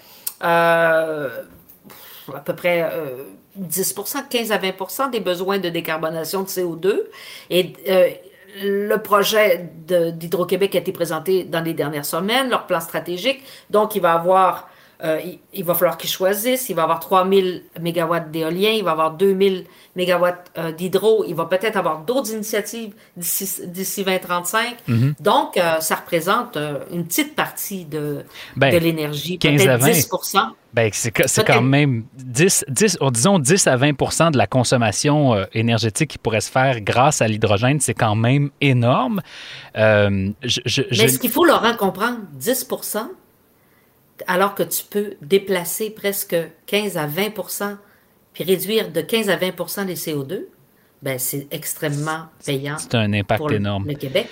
euh, 0.44 1.30
à 2.34 2.40
peu 2.40 2.56
près 2.56 2.90
10% 3.60 4.28
15 4.30 4.52
à 4.52 4.58
20 4.58 5.10
des 5.10 5.20
besoins 5.20 5.60
de 5.60 5.70
décarbonation 5.70 6.44
de 6.44 6.48
CO2. 6.48 7.02
Et 7.50 7.74
euh, 7.90 8.10
le 8.62 8.98
projet 8.98 9.70
d'Hydro-Québec 9.88 10.76
a 10.76 10.80
été 10.80 10.92
présenté 10.92 11.44
dans 11.44 11.62
les 11.62 11.74
dernières 11.74 12.06
semaines, 12.06 12.50
leur 12.50 12.68
plan 12.68 12.80
stratégique. 12.80 13.44
Donc, 13.70 13.96
il 13.96 14.02
va 14.02 14.14
avoir 14.14 14.70
euh, 15.04 15.20
il, 15.54 15.66
va 15.66 15.74
falloir 15.74 15.98
qu'ils 15.98 16.10
choisissent. 16.10 16.70
Il 16.70 16.76
va 16.76 16.84
avoir 16.84 17.02
3000 17.02 17.64
MW 17.82 18.32
d'éolien, 18.32 18.70
il 18.70 18.86
va 18.86 18.92
avoir 18.92 19.12
2000 19.12 19.66
MW 19.98 20.26
euh, 20.58 20.72
d'hydro, 20.72 21.26
il 21.28 21.36
va 21.36 21.46
peut-être 21.46 21.76
avoir 21.76 22.06
d'autres 22.06 22.32
initiatives 22.32 22.94
d'ici 23.18 24.02
2035. 24.06 24.78
Mhm. 24.88 25.16
Donc, 25.20 25.58
euh, 25.58 25.82
ça 25.82 25.96
représente 25.96 26.58
une 26.92 27.06
petite 27.06 27.36
partie 27.36 27.84
de, 27.84 28.24
ben, 28.56 28.74
de 28.74 28.78
l'énergie, 28.78 29.38
peut-être 29.38 29.84
10 29.84 30.10
ben, 30.74 30.90
c'est 30.92 31.12
quand 31.46 31.62
même 31.62 32.06
10, 32.16 32.66
10, 32.68 32.98
disons 33.12 33.38
10 33.38 33.68
à 33.68 33.76
20 33.76 34.32
de 34.32 34.38
la 34.38 34.48
consommation 34.48 35.46
énergétique 35.54 36.12
qui 36.12 36.18
pourrait 36.18 36.42
se 36.42 36.50
faire 36.50 36.82
grâce 36.82 37.22
à 37.22 37.28
l'hydrogène. 37.28 37.80
C'est 37.80 37.94
quand 37.94 38.16
même 38.16 38.50
énorme. 38.60 39.22
Mais 39.76 40.34
ce 40.42 41.20
qu'il 41.20 41.30
faut, 41.30 41.46
Laurent, 41.46 41.76
comprendre, 41.76 42.20
10 42.34 42.64
alors 44.28 44.56
que 44.56 44.64
tu 44.64 44.84
peux 44.84 45.14
déplacer 45.22 45.90
presque 45.90 46.36
15 46.68 46.98
à 46.98 47.08
20% 47.08 47.78
puis 48.34 48.44
réduire 48.44 48.92
de 48.92 49.02
15 49.02 49.30
à 49.30 49.38
20% 49.38 49.86
les 49.86 49.96
CO2, 49.96 50.46
ben 51.02 51.20
c'est 51.20 51.48
extrêmement 51.52 52.26
payant. 52.46 52.78
C'est 52.78 52.96
un 52.96 53.12
impact 53.14 53.40
pour 53.40 53.52
énorme. 53.52 53.88
Le 53.88 53.94
Québec. 53.94 54.28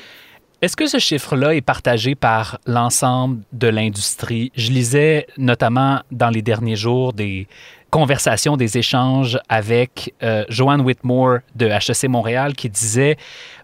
Est-ce 0.62 0.78
que 0.78 0.86
ce 0.86 1.00
chiffre-là 1.00 1.56
est 1.56 1.62
partagé 1.62 2.14
par 2.14 2.60
l'ensemble 2.68 3.42
de 3.52 3.68
l'industrie? 3.68 4.52
Je 4.56 4.70
lisais 4.70 5.26
notamment 5.36 6.02
dans 6.12 6.30
les 6.30 6.44
derniers 6.44 6.76
jours 6.76 7.14
des, 7.14 7.48
conversation, 7.90 8.58
des 8.58 8.78
échanges 8.78 9.40
avec 9.50 10.14
euh, 10.22 10.46
Joanne 10.50 10.82
Whitmore 10.82 11.40
de 11.56 11.66
HEC 11.66 12.08
Montréal 12.10 12.54
qui 12.54 12.70
disait 12.70 13.18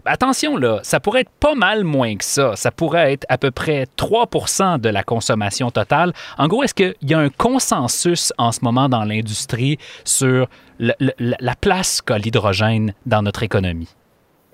attention 0.04 0.56
là, 0.56 0.80
ça 0.82 0.98
pourrait 0.98 1.20
être 1.20 1.30
pas 1.38 1.54
mal 1.54 1.84
moins 1.84 2.16
que 2.16 2.24
ça. 2.24 2.56
Ça 2.56 2.72
pourrait 2.72 3.12
être 3.12 3.26
à 3.28 3.38
peu 3.38 3.52
près 3.52 3.86
3% 3.96 4.80
de 4.80 4.88
la 4.88 5.04
consommation 5.04 5.70
totale. 5.70 6.12
En 6.36 6.48
gros, 6.48 6.64
est-ce 6.64 6.74
qu'il 6.74 6.94
y 7.02 7.14
a 7.14 7.18
un 7.20 7.30
consensus 7.30 8.32
en 8.38 8.50
ce 8.50 8.58
moment 8.62 8.88
dans 8.88 9.04
l'industrie 9.04 9.78
sur 10.04 10.48
la 10.80 11.54
place 11.60 12.02
qu'a 12.02 12.18
l'hydrogène 12.18 12.92
dans 13.06 13.22
notre 13.22 13.44
économie? 13.44 13.88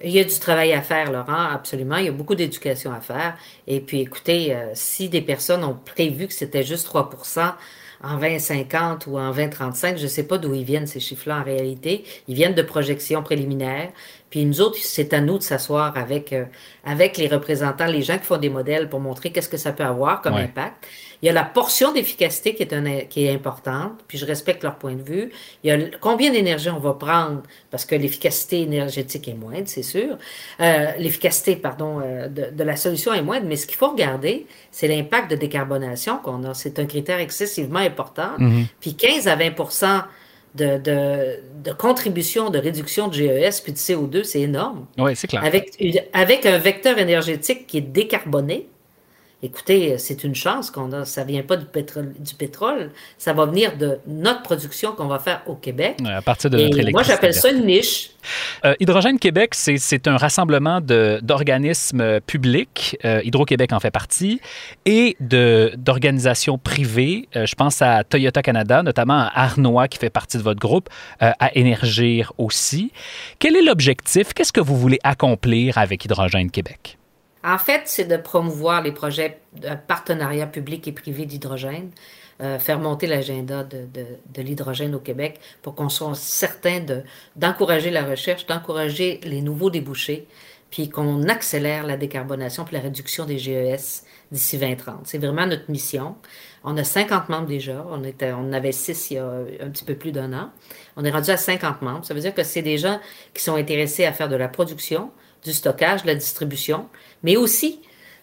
Il 0.05 0.11
y 0.11 0.21
a 0.21 0.25
du 0.25 0.39
travail 0.39 0.75
à 0.75 0.83
faire, 0.83 1.11
Laurent, 1.11 1.49
absolument. 1.51 1.97
Il 1.97 2.05
y 2.05 2.09
a 2.09 2.13
beaucoup 2.13 2.35
d'éducation 2.35 2.93
à 2.93 3.01
faire. 3.01 3.39
Et 3.67 3.81
puis, 3.81 4.01
écoutez, 4.01 4.55
euh, 4.55 4.71
si 4.75 5.09
des 5.09 5.23
personnes 5.23 5.65
ont 5.65 5.79
prévu 5.83 6.27
que 6.27 6.35
c'était 6.35 6.63
juste 6.63 6.87
3% 6.87 7.55
en 8.03 8.19
2050 8.19 9.07
ou 9.07 9.19
en 9.19 9.31
2035, 9.31 9.97
je 9.97 10.03
ne 10.03 10.09
sais 10.09 10.25
pas 10.25 10.37
d'où 10.37 10.53
ils 10.55 10.65
viennent 10.65 10.87
ces 10.87 11.01
chiffres-là 11.01 11.39
en 11.39 11.43
réalité. 11.43 12.05
Ils 12.29 12.35
viennent 12.35 12.55
de 12.55 12.63
projections 12.63 13.23
préliminaires. 13.23 13.93
Puis 14.35 14.45
nous 14.47 14.61
autres, 14.61 14.79
c'est 14.81 15.15
à 15.15 15.21
nous 15.21 15.39
de 15.39 15.45
s'asseoir 15.45 15.97
avec, 15.97 16.33
euh, 16.33 16.47
avec 16.85 17.19
les 17.19 17.29
représentants, 17.29 17.87
les 17.87 18.03
gens 18.03 18.19
qui 18.19 18.25
font 18.25 18.37
des 18.37 18.49
modèles 18.49 18.89
pour 18.89 18.99
montrer 18.99 19.31
qu'est-ce 19.31 19.49
que 19.49 19.57
ça 19.57 19.71
peut 19.71 19.85
avoir 19.85 20.23
comme 20.23 20.35
impact. 20.35 20.85
Il 21.23 21.27
y 21.27 21.29
a 21.29 21.33
la 21.33 21.45
portion 21.45 21.93
d'efficacité 21.93 22.57
qui 22.57 22.65
est, 22.65 22.73
un, 22.73 23.03
qui 23.03 23.27
est 23.27 23.33
importante, 23.33 23.93
puis 24.09 24.19
je 24.19 24.27
respecte 24.27 24.65
leur 24.65 24.75
point 24.75 24.95
de 24.95 25.03
vue. 25.03 25.31
Il 25.63 25.69
y 25.69 25.71
a 25.71 25.79
combien 26.01 26.33
d'énergie 26.33 26.69
on 26.69 26.81
va 26.81 26.95
prendre, 26.95 27.45
parce 27.71 27.85
que 27.85 27.95
l'efficacité 27.95 28.63
énergétique 28.63 29.29
est 29.29 29.35
moindre, 29.35 29.67
c'est 29.67 29.85
sûr. 29.85 30.19
Euh, 30.59 30.87
l'efficacité, 30.99 31.55
pardon, 31.55 32.01
euh, 32.05 32.27
de, 32.27 32.65
la 32.65 32.75
solution 32.75 33.15
est 33.15 33.23
moindre, 33.23 33.47
mais 33.47 33.55
ce 33.55 33.69
qu'il 33.69 33.77
faut 33.77 33.91
regarder, 33.91 34.49
c'est 34.73 34.89
l'impact 34.89 35.31
de 35.31 35.37
décarbonation 35.37 36.19
qu'on 36.19 36.43
a. 36.43 36.55
C'est 36.55 36.81
un 36.81 36.87
critère 36.87 37.21
excessivement 37.21 37.79
important. 37.79 38.37
Mm-hmm. 38.41 38.67
Puis 38.81 38.95
15 38.97 39.29
à 39.29 39.37
20 39.37 39.53
de, 40.55 40.79
de, 40.79 41.41
de, 41.65 41.73
contribution 41.73 42.51
de 42.51 42.59
réduction 42.59 43.09
de 43.09 43.15
GES 43.15 43.61
puis 43.63 43.73
de 43.73 43.79
CO2, 43.79 44.25
c'est 44.25 44.41
énorme. 44.41 44.87
Oui, 44.99 45.17
c'est 45.17 45.27
clair. 45.27 45.43
Avec, 45.45 45.77
avec 46.13 46.47
un 46.47 46.59
vecteur 46.59 46.99
énergétique 46.99 47.67
qui 47.67 47.79
est 47.79 47.83
décarboné, 47.83 48.69
Écoutez, 49.43 49.99
c'est 49.99 50.25
une 50.25 50.35
chance 50.35 50.71
qu'on 50.71 50.93
a. 50.93 51.05
Ça 51.05 51.23
vient 51.25 51.43
pas 51.43 51.57
du 51.57 51.67
pétrole, 51.67 52.15
du 52.19 52.35
pétrole. 52.35 52.91
Ça 53.19 53.33
va 53.33 53.45
venir 53.47 53.77
de 53.77 53.99
notre 54.07 54.43
production 54.43 54.93
qu'on 54.93 55.07
va 55.07 55.19
faire 55.19 55.43
au 55.47 55.55
Québec. 55.55 55.99
À 56.05 56.23
partir 56.23 56.49
de 56.51 56.59
notre 56.59 56.79
Et 56.79 56.93
Moi, 56.93 57.03
j'appelle 57.03 57.35
ça 57.35 57.51
une 57.51 57.67
niche. 57.67 58.11
Euh, 58.65 58.75
Hydrogène 58.81 59.19
Québec, 59.19 59.55
c'est 59.55 60.09
un 60.09 60.17
rassemblement 60.17 60.81
d'organismes 60.81 62.21
publics, 62.21 62.97
euh, 63.05 63.21
Hydro-Québec 63.25 63.73
en 63.73 63.81
fait 63.81 63.91
partie, 63.91 64.41
et 64.87 65.17
d'organisations 65.21 66.59
privées. 66.59 67.29
Euh, 67.37 67.47
je 67.47 67.55
pense 67.55 67.83
à 67.83 68.05
Toyota 68.05 68.43
Canada, 68.43 68.83
notamment 68.83 69.19
à 69.19 69.33
Arnois 69.35 69.89
qui 69.89 69.99
fait 69.99 70.11
partie 70.11 70.39
de 70.39 70.43
votre 70.43 70.61
groupe, 70.61 70.89
à 71.21 71.55
Énergir 71.55 72.33
aussi. 72.39 72.93
Quel 73.39 73.57
est 73.57 73.63
l'objectif? 73.63 74.33
Qu'est-ce 74.33 74.53
que 74.53 74.61
vous 74.61 74.77
voulez 74.77 74.99
accomplir 75.05 75.79
avec 75.79 76.05
Hydrogène 76.05 76.51
Québec? 76.51 76.99
En 77.45 77.59
fait, 77.59 77.83
c'est 77.85 78.07
de 78.07 78.17
promouvoir 78.17 78.83
les 78.83 78.93
projets 78.93 79.39
de 79.53 79.69
partenariat 79.87 80.47
public 80.47 80.89
et 80.89 80.93
privé 80.93 81.27
d'hydrogène, 81.27 81.91
euh, 82.41 82.59
faire 82.59 82.79
monter 82.81 83.07
l'agenda 83.07 83.63
de, 83.63 84.43
l'hydrogène 84.43 84.95
au 84.95 84.99
Québec 84.99 85.39
pour 85.61 85.75
qu'on 85.75 85.91
soit 85.91 86.15
certain 86.15 86.81
d'encourager 87.37 87.91
la 87.91 88.03
recherche, 88.03 88.47
d'encourager 88.47 89.21
les 89.25 89.43
nouveaux 89.43 89.69
débouchés, 89.69 90.27
puis 90.71 90.89
qu'on 90.89 91.29
accélère 91.29 91.87
la 91.87 91.99
décarbonation 91.99 92.65
puis 92.65 92.75
la 92.75 92.83
réduction 92.83 93.27
des 93.27 93.39
GES 93.39 94.05
d'ici 94.33 94.59
2030. 94.59 95.01
C'est 95.05 95.19
vraiment 95.19 95.47
notre 95.47 95.71
mission. 95.71 96.17
On 96.65 96.77
a 96.79 96.83
50 96.83 97.29
membres 97.29 97.47
déjà. 97.47 97.87
On, 97.91 98.03
était, 98.03 98.33
on 98.33 98.53
avait 98.53 98.73
6 98.73 99.11
il 99.11 99.15
y 99.15 99.19
a 99.19 99.27
un 99.61 99.69
petit 99.71 99.85
peu 99.85 99.95
plus 99.95 100.11
d'un 100.11 100.33
an. 100.33 100.51
On 100.97 101.05
est 101.05 101.11
rendu 101.11 101.31
à 101.31 101.37
50 101.37 101.83
membres. 101.83 102.05
Ça 102.05 102.15
veut 102.15 102.21
dire 102.21 102.35
que 102.35 102.43
c'est 102.43 102.63
des 102.63 102.79
gens 102.79 102.99
qui 103.35 103.45
sont 103.45 103.55
intéressés 103.55 104.07
à 104.07 104.13
faire 104.13 104.29
de 104.29 104.35
la 104.35 104.49
production, 104.49 105.11
du 105.45 105.53
stockage, 105.53 106.03
de 106.03 106.09
la 106.09 106.15
distribution, 106.15 106.89
mais 107.23 107.37
aussi 107.37 107.81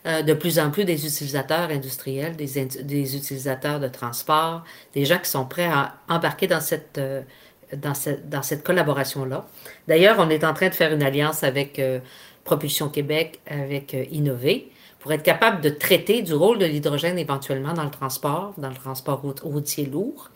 euh, 0.07 0.23
de 0.23 0.33
plus 0.33 0.57
en 0.57 0.71
plus 0.71 0.83
des 0.83 1.05
utilisateurs 1.05 1.69
industriels, 1.69 2.35
des, 2.35 2.65
des, 2.65 3.15
utilisateurs 3.15 3.79
de 3.79 3.87
transport, 3.87 4.63
des 4.95 5.05
gens 5.05 5.19
qui 5.19 5.29
sont 5.29 5.45
prêts 5.45 5.67
à 5.67 5.95
embarquer 6.09 6.47
dans 6.47 6.59
cette, 6.59 6.97
euh, 6.97 7.21
dans 7.77 7.93
cette, 7.93 8.27
dans 8.27 8.41
cette 8.41 8.63
collaboration-là. 8.63 9.47
D'ailleurs, 9.87 10.15
on 10.17 10.31
est 10.31 10.43
en 10.43 10.55
train 10.55 10.69
de 10.69 10.73
faire 10.73 10.91
une 10.91 11.03
alliance 11.03 11.43
avec 11.43 11.77
euh, 11.77 11.99
Propulsion 12.43 12.89
Québec, 12.89 13.39
avec 13.45 13.95
Innover, 14.09 14.70
pour 15.01 15.12
être 15.12 15.24
capable 15.24 15.62
de 15.62 15.70
traiter 15.70 16.22
du 16.22 16.34
rôle 16.34 16.60
de 16.60 16.65
l'hydrogène 16.65 17.17
éventuellement 17.17 17.74
dans 17.74 17.84
le 17.84 17.89
transport, 17.89 18.53
dans 18.58 18.70
le 18.70 18.75
transport 18.75 19.22
routier 19.43 19.88
lourd. 19.88 20.29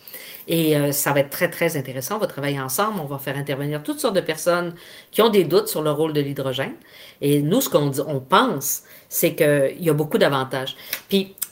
Et 0.48 0.76
euh, 0.76 0.92
ça 0.92 1.14
va 1.14 1.20
être 1.20 1.30
très, 1.30 1.50
très 1.50 1.78
intéressant. 1.78 2.16
On 2.16 2.20
va 2.20 2.28
travailler 2.28 2.60
ensemble. 2.60 3.00
On 3.00 3.06
va 3.06 3.20
faire 3.20 3.38
intervenir 3.38 3.84
toutes 3.84 4.00
sortes 4.00 4.16
de 4.16 4.22
personnes 4.22 4.74
qui 5.12 5.22
ont 5.22 5.30
des 5.30 5.44
doutes 5.44 5.68
sur 5.68 5.84
le 5.84 5.92
rôle 5.92 6.14
de 6.14 6.22
l'hydrogène. 6.22 6.74
Et 7.22 7.42
nous, 7.42 7.62
ce 7.62 7.70
qu'on 7.70 7.92
on 8.08 8.20
pense, 8.20 8.84
c'est 9.08 9.36
qu'il 9.36 9.84
y 9.84 9.90
a 9.90 9.94
beaucoup 9.94 10.18
d'avantages. 10.18 10.76
Puis, 11.10 11.36
tu 11.36 11.44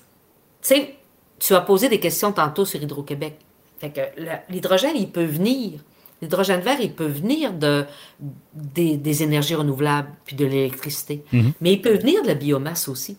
sais, 0.61 0.95
tu 1.39 1.53
as 1.53 1.61
posé 1.61 1.89
des 1.89 1.99
questions 1.99 2.31
tantôt 2.31 2.65
sur 2.65 2.81
Hydro-Québec. 2.81 3.37
Fait 3.79 3.91
que 3.91 4.01
l'hydrogène, 4.49 4.95
il 4.95 5.11
peut 5.11 5.23
venir. 5.23 5.81
L'hydrogène 6.23 6.61
vert, 6.61 6.79
il 6.79 6.93
peut 6.93 7.05
venir 7.05 7.53
de, 7.53 7.85
des, 8.53 9.23
énergies 9.23 9.55
renouvelables 9.55 10.09
puis 10.25 10.35
de 10.35 10.45
l'électricité. 10.45 11.23
Mm-hmm. 11.33 11.51
Mais 11.61 11.73
il 11.73 11.81
peut 11.81 11.95
venir 11.97 12.23
de 12.23 12.27
la 12.27 12.33
biomasse 12.33 12.87
aussi. 12.87 13.17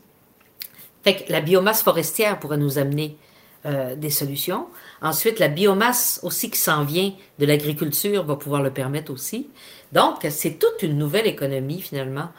Fait 1.04 1.16
que 1.16 1.30
la 1.30 1.42
biomasse 1.42 1.82
forestière 1.82 2.40
pourrait 2.40 2.56
nous 2.56 2.78
amener 2.78 3.18
euh, 3.66 3.94
des 3.94 4.10
solutions. 4.10 4.66
Ensuite, 5.02 5.38
la 5.38 5.48
biomasse 5.48 6.20
aussi 6.22 6.50
qui 6.50 6.58
s'en 6.58 6.84
vient 6.84 7.12
de 7.38 7.46
l'agriculture 7.46 8.24
va 8.24 8.36
pouvoir 8.36 8.62
le 8.62 8.70
permettre 8.70 9.12
aussi. 9.12 9.48
Donc, 9.92 10.26
c'est 10.30 10.58
toute 10.58 10.82
une 10.82 10.96
nouvelle 10.96 11.26
économie 11.26 11.80
finalement 11.80 12.30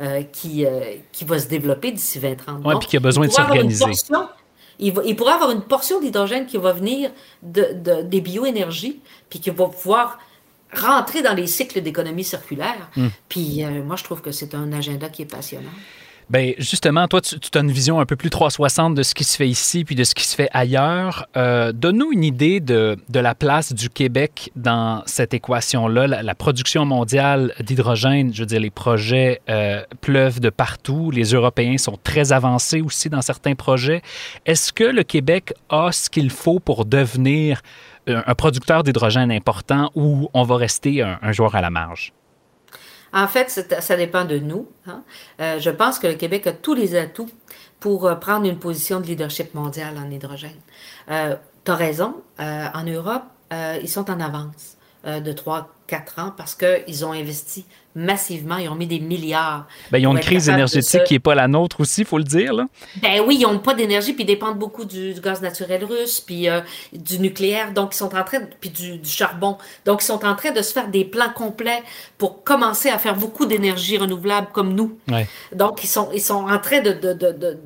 euh, 0.00 0.22
qui, 0.22 0.64
euh, 0.64 0.96
qui 1.10 1.24
va 1.24 1.38
se 1.38 1.48
développer 1.48 1.92
d'ici 1.92 2.18
2030. 2.18 2.62
Oui, 2.64 2.74
puis 2.78 2.88
qui 2.88 2.96
a 2.96 3.00
besoin 3.00 3.26
de 3.26 3.32
s'organiser. 3.32 3.84
Il, 4.78 4.94
il, 5.04 5.16
pourrait 5.16 5.34
avoir 5.34 5.50
une 5.50 5.62
portion 5.62 6.00
d'hydrogène 6.00 6.46
qui 6.46 6.56
va 6.56 6.72
venir 6.72 7.10
de, 7.42 8.02
des 8.02 8.20
bioénergies, 8.20 9.00
puis 9.30 9.40
qui 9.40 9.50
va 9.50 9.66
pouvoir 9.66 10.18
rentrer 10.72 11.22
dans 11.22 11.34
les 11.34 11.46
cycles 11.46 11.82
d'économie 11.82 12.24
circulaire. 12.24 12.88
Hmm. 12.96 13.08
Puis 13.28 13.64
euh, 13.64 13.82
moi, 13.82 13.96
je 13.96 14.04
trouve 14.04 14.22
que 14.22 14.32
c'est 14.32 14.54
un 14.54 14.72
agenda 14.72 15.08
qui 15.08 15.22
est 15.22 15.30
passionnant. 15.30 15.70
Bien, 16.30 16.52
justement, 16.58 17.08
toi, 17.08 17.20
tu, 17.20 17.36
as 17.54 17.60
une 17.60 17.70
vision 17.70 18.00
un 18.00 18.06
peu 18.06 18.16
plus 18.16 18.30
360 18.30 18.94
de 18.94 19.02
ce 19.02 19.14
qui 19.14 19.24
se 19.24 19.36
fait 19.36 19.48
ici 19.48 19.84
puis 19.84 19.94
de 19.94 20.04
ce 20.04 20.14
qui 20.14 20.24
se 20.24 20.34
fait 20.34 20.48
ailleurs. 20.52 21.26
Euh, 21.36 21.72
donne-nous 21.72 22.12
une 22.12 22.24
idée 22.24 22.60
de, 22.60 22.96
de, 23.08 23.20
la 23.20 23.34
place 23.34 23.72
du 23.72 23.90
Québec 23.90 24.50
dans 24.56 25.02
cette 25.06 25.34
équation-là. 25.34 26.06
La, 26.06 26.34
production 26.34 26.84
mondiale 26.84 27.54
d'hydrogène, 27.60 28.32
je 28.32 28.40
veux 28.40 28.46
dire, 28.46 28.60
les 28.60 28.70
projets 28.70 29.40
euh, 29.50 29.82
pleuvent 30.00 30.40
de 30.40 30.50
partout. 30.50 31.10
Les 31.10 31.34
Européens 31.34 31.76
sont 31.76 31.98
très 32.02 32.32
avancés 32.32 32.80
aussi 32.80 33.10
dans 33.10 33.22
certains 33.22 33.54
projets. 33.54 34.02
Est-ce 34.46 34.72
que 34.72 34.84
le 34.84 35.02
Québec 35.02 35.52
a 35.68 35.92
ce 35.92 36.08
qu'il 36.08 36.30
faut 36.30 36.60
pour 36.60 36.84
devenir 36.84 37.60
un, 38.06 38.34
producteur 38.34 38.82
d'hydrogène 38.82 39.30
important 39.30 39.90
ou 39.94 40.28
on 40.34 40.42
va 40.42 40.56
rester 40.56 41.02
un 41.02 41.32
joueur 41.32 41.54
à 41.54 41.60
la 41.60 41.70
marge? 41.70 42.12
En 43.12 43.28
fait, 43.28 43.50
ça 43.80 43.96
dépend 43.96 44.24
de 44.24 44.38
nous. 44.38 44.68
Hein. 44.86 45.02
Euh, 45.40 45.60
je 45.60 45.70
pense 45.70 45.98
que 45.98 46.06
le 46.06 46.14
Québec 46.14 46.46
a 46.46 46.52
tous 46.52 46.74
les 46.74 46.96
atouts 46.96 47.30
pour 47.78 48.06
euh, 48.06 48.14
prendre 48.14 48.46
une 48.46 48.58
position 48.58 49.00
de 49.00 49.06
leadership 49.06 49.54
mondial 49.54 49.94
en 49.98 50.10
hydrogène. 50.10 50.60
Euh, 51.10 51.36
tu 51.64 51.70
as 51.70 51.76
raison, 51.76 52.14
en 52.38 52.84
Europe, 52.84 53.22
ils 53.80 53.88
sont 53.88 54.10
en 54.10 54.18
avance 54.18 54.76
de 55.04 55.32
3-4 55.32 55.62
ans 56.18 56.32
parce 56.36 56.54
qu'ils 56.54 57.04
ont 57.04 57.12
investi 57.12 57.64
massivement, 57.94 58.56
ils 58.56 58.68
ont 58.68 58.74
mis 58.74 58.86
des 58.86 59.00
milliards. 59.00 59.66
Ben, 59.90 59.98
ils 59.98 60.06
ont 60.06 60.14
une 60.14 60.20
crise 60.20 60.48
énergétique 60.48 61.04
qui 61.04 61.14
n'est 61.14 61.20
pas 61.20 61.34
la 61.34 61.48
nôtre 61.48 61.80
aussi, 61.80 62.02
il 62.02 62.06
faut 62.06 62.18
le 62.18 62.24
dire. 62.24 62.54
Là. 62.54 62.66
Ben 63.02 63.20
oui, 63.26 63.38
ils 63.40 63.42
n'ont 63.42 63.58
pas 63.58 63.74
d'énergie, 63.74 64.12
puis 64.12 64.24
ils 64.24 64.26
dépendent 64.26 64.58
beaucoup 64.58 64.84
du, 64.84 65.14
gaz 65.22 65.42
naturel 65.42 65.84
russe, 65.84 66.20
puis 66.20 66.48
euh, 66.48 66.60
du 66.92 67.18
nucléaire, 67.18 67.72
donc 67.72 67.94
ils 67.94 67.98
sont 67.98 68.14
en 68.14 68.24
train, 68.24 68.40
puis 68.60 68.70
du, 68.70 69.00
charbon. 69.04 69.58
Donc 69.84 70.02
ils 70.02 70.06
sont 70.06 70.24
en 70.24 70.34
train 70.34 70.52
de 70.52 70.62
se 70.62 70.72
faire 70.72 70.88
des 70.88 71.04
plans 71.04 71.32
complets 71.34 71.82
pour 72.18 72.42
commencer 72.42 72.88
à 72.88 72.98
faire 72.98 73.16
beaucoup 73.16 73.46
d'énergie 73.46 73.98
renouvelable 73.98 74.48
comme 74.52 74.74
nous. 74.74 74.98
Donc 75.54 75.84
ils 75.84 75.88
sont, 75.88 76.08
ils 76.14 76.20
sont 76.20 76.46
en 76.48 76.58
train 76.58 76.80
de, 76.80 76.92
de, 76.92 77.12
de 77.12 77.58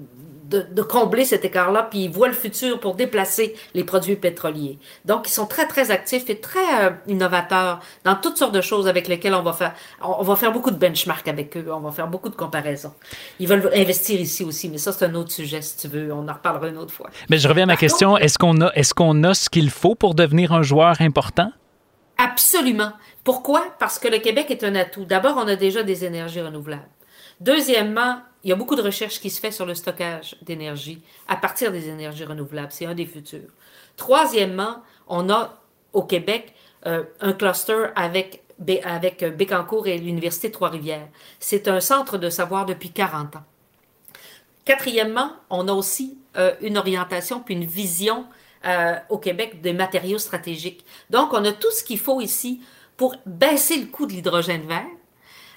de, 0.49 0.83
combler 0.83 1.25
cet 1.25 1.45
écart-là, 1.45 1.89
puis 1.91 2.05
ils 2.05 2.11
voient 2.11 2.29
le 2.29 2.35
futur 2.35 2.79
pour 2.79 2.95
déplacer 2.95 3.55
les 3.75 3.85
produits 3.85 4.17
pétroliers. 4.17 4.79
Donc, 5.05 5.29
ils 5.29 5.33
sont 5.33 5.47
très, 5.47 5.67
très 5.67 5.91
actifs 5.91 6.31
et 6.31 6.41
très 6.41 6.85
euh, 6.85 6.91
innovateurs 7.09 7.81
dans 8.05 8.15
toutes 8.15 8.37
sortes 8.37 8.55
de 8.55 8.61
choses 8.61 8.87
avec 8.87 9.09
lesquelles 9.09 9.35
on 9.35 9.43
va 9.43 9.53
faire, 9.53 9.75
on, 10.03 10.23
va 10.23 10.37
faire 10.37 10.53
beaucoup 10.53 10.71
de 10.71 10.77
benchmarks 10.77 11.29
avec 11.29 11.57
eux, 11.57 11.67
on 11.73 11.81
va 11.81 11.91
faire 11.91 12.09
beaucoup 12.09 12.29
de 12.29 12.37
comparaisons. 12.37 12.93
Ils 13.41 13.49
veulent 13.49 13.71
investir 13.75 14.21
ici 14.21 14.45
aussi, 14.45 14.69
mais 14.69 14.79
ça, 14.79 14.93
c'est 14.93 15.05
un 15.05 15.15
autre 15.15 15.33
sujet, 15.33 15.63
si 15.63 15.77
tu 15.77 15.89
veux. 15.89 16.13
On 16.13 16.29
en 16.29 16.33
reparlera 16.33 16.69
une 16.69 16.79
autre 16.79 16.93
fois. 16.93 17.11
Mais 17.29 17.39
je 17.39 17.49
reviens 17.49 17.65
à 17.65 17.67
ma 17.67 17.77
question. 17.77 18.17
Est-ce 18.17 18.39
qu'on 18.39 18.61
a, 18.61 18.73
est-ce 18.75 18.95
qu'on 18.95 19.25
a 19.25 19.35
ce 19.35 19.51
qu'il 19.51 19.71
faut 19.71 19.95
pour 19.95 20.15
devenir 20.15 20.53
un 20.53 20.63
joueur 20.63 21.01
important? 21.01 21.51
Absolument. 22.19 22.93
Pourquoi? 23.25 23.65
Parce 23.79 23.99
que 23.99 24.09
le 24.09 24.19
Québec 24.19 24.51
est 24.51 24.65
un 24.65 24.75
atout. 24.75 25.05
D'abord, 25.05 25.37
on 25.37 25.49
a 25.49 25.57
déjà 25.57 25.83
des 25.83 26.05
énergies 26.05 26.41
renouvelables. 26.41 26.89
Deuxièmement, 27.41 28.21
il 28.47 28.51
y 28.51 28.53
a 28.53 28.55
beaucoup 28.55 28.77
de 28.77 28.83
recherches 28.83 29.19
qui 29.19 29.29
se 29.29 29.41
fait 29.41 29.51
sur 29.51 29.67
le 29.67 29.75
stockage 29.75 30.37
d'énergie 30.41 31.03
à 31.27 31.35
partir 31.35 31.73
des 31.73 31.89
énergies 31.89 32.25
renouvelables. 32.25 32.71
C'est 32.71 32.87
un 32.87 32.95
des 32.95 33.05
futurs. 33.05 33.51
Troisièmement, 33.97 34.85
on 35.09 35.29
a 35.31 35.61
au 35.93 36.05
Québec 36.05 36.55
euh, 36.87 37.03
un 37.21 37.33
cluster 37.33 37.87
avec, 37.97 38.45
avec 38.85 39.25
euh, 39.25 39.31
Bécancour 39.31 39.89
et 39.89 39.99
l'Université 39.99 40.53
Trois-Rivières. 40.53 41.09
C'est 41.41 41.67
un 41.67 41.81
centre 41.81 42.19
de 42.19 42.31
savoir 42.31 42.67
depuis 42.67 42.93
40 42.93 43.35
ans. 43.35 43.43
Quatrièmement, 44.65 45.33
on 45.51 45.67
a 45.67 45.73
aussi 45.73 46.17
euh, 46.37 46.55
une 46.61 46.79
orientation 46.79 47.41
puis 47.41 47.55
une 47.55 47.67
vision 47.67 48.27
au 49.11 49.19
Québec 49.19 49.61
des 49.61 49.73
matériaux 49.73 50.19
stratégiques. 50.19 50.85
Donc, 51.09 51.33
on 51.33 51.45
a 51.45 51.53
tout 51.53 51.71
ce 51.71 51.85
qu'il 51.85 52.01
faut 52.01 52.21
ici 52.21 52.61
pour 52.97 53.15
baisser 53.25 53.77
le 53.77 53.87
coût 53.87 54.07
de 54.07 54.13
l'hydrogène 54.13 54.67
vert 54.67 54.89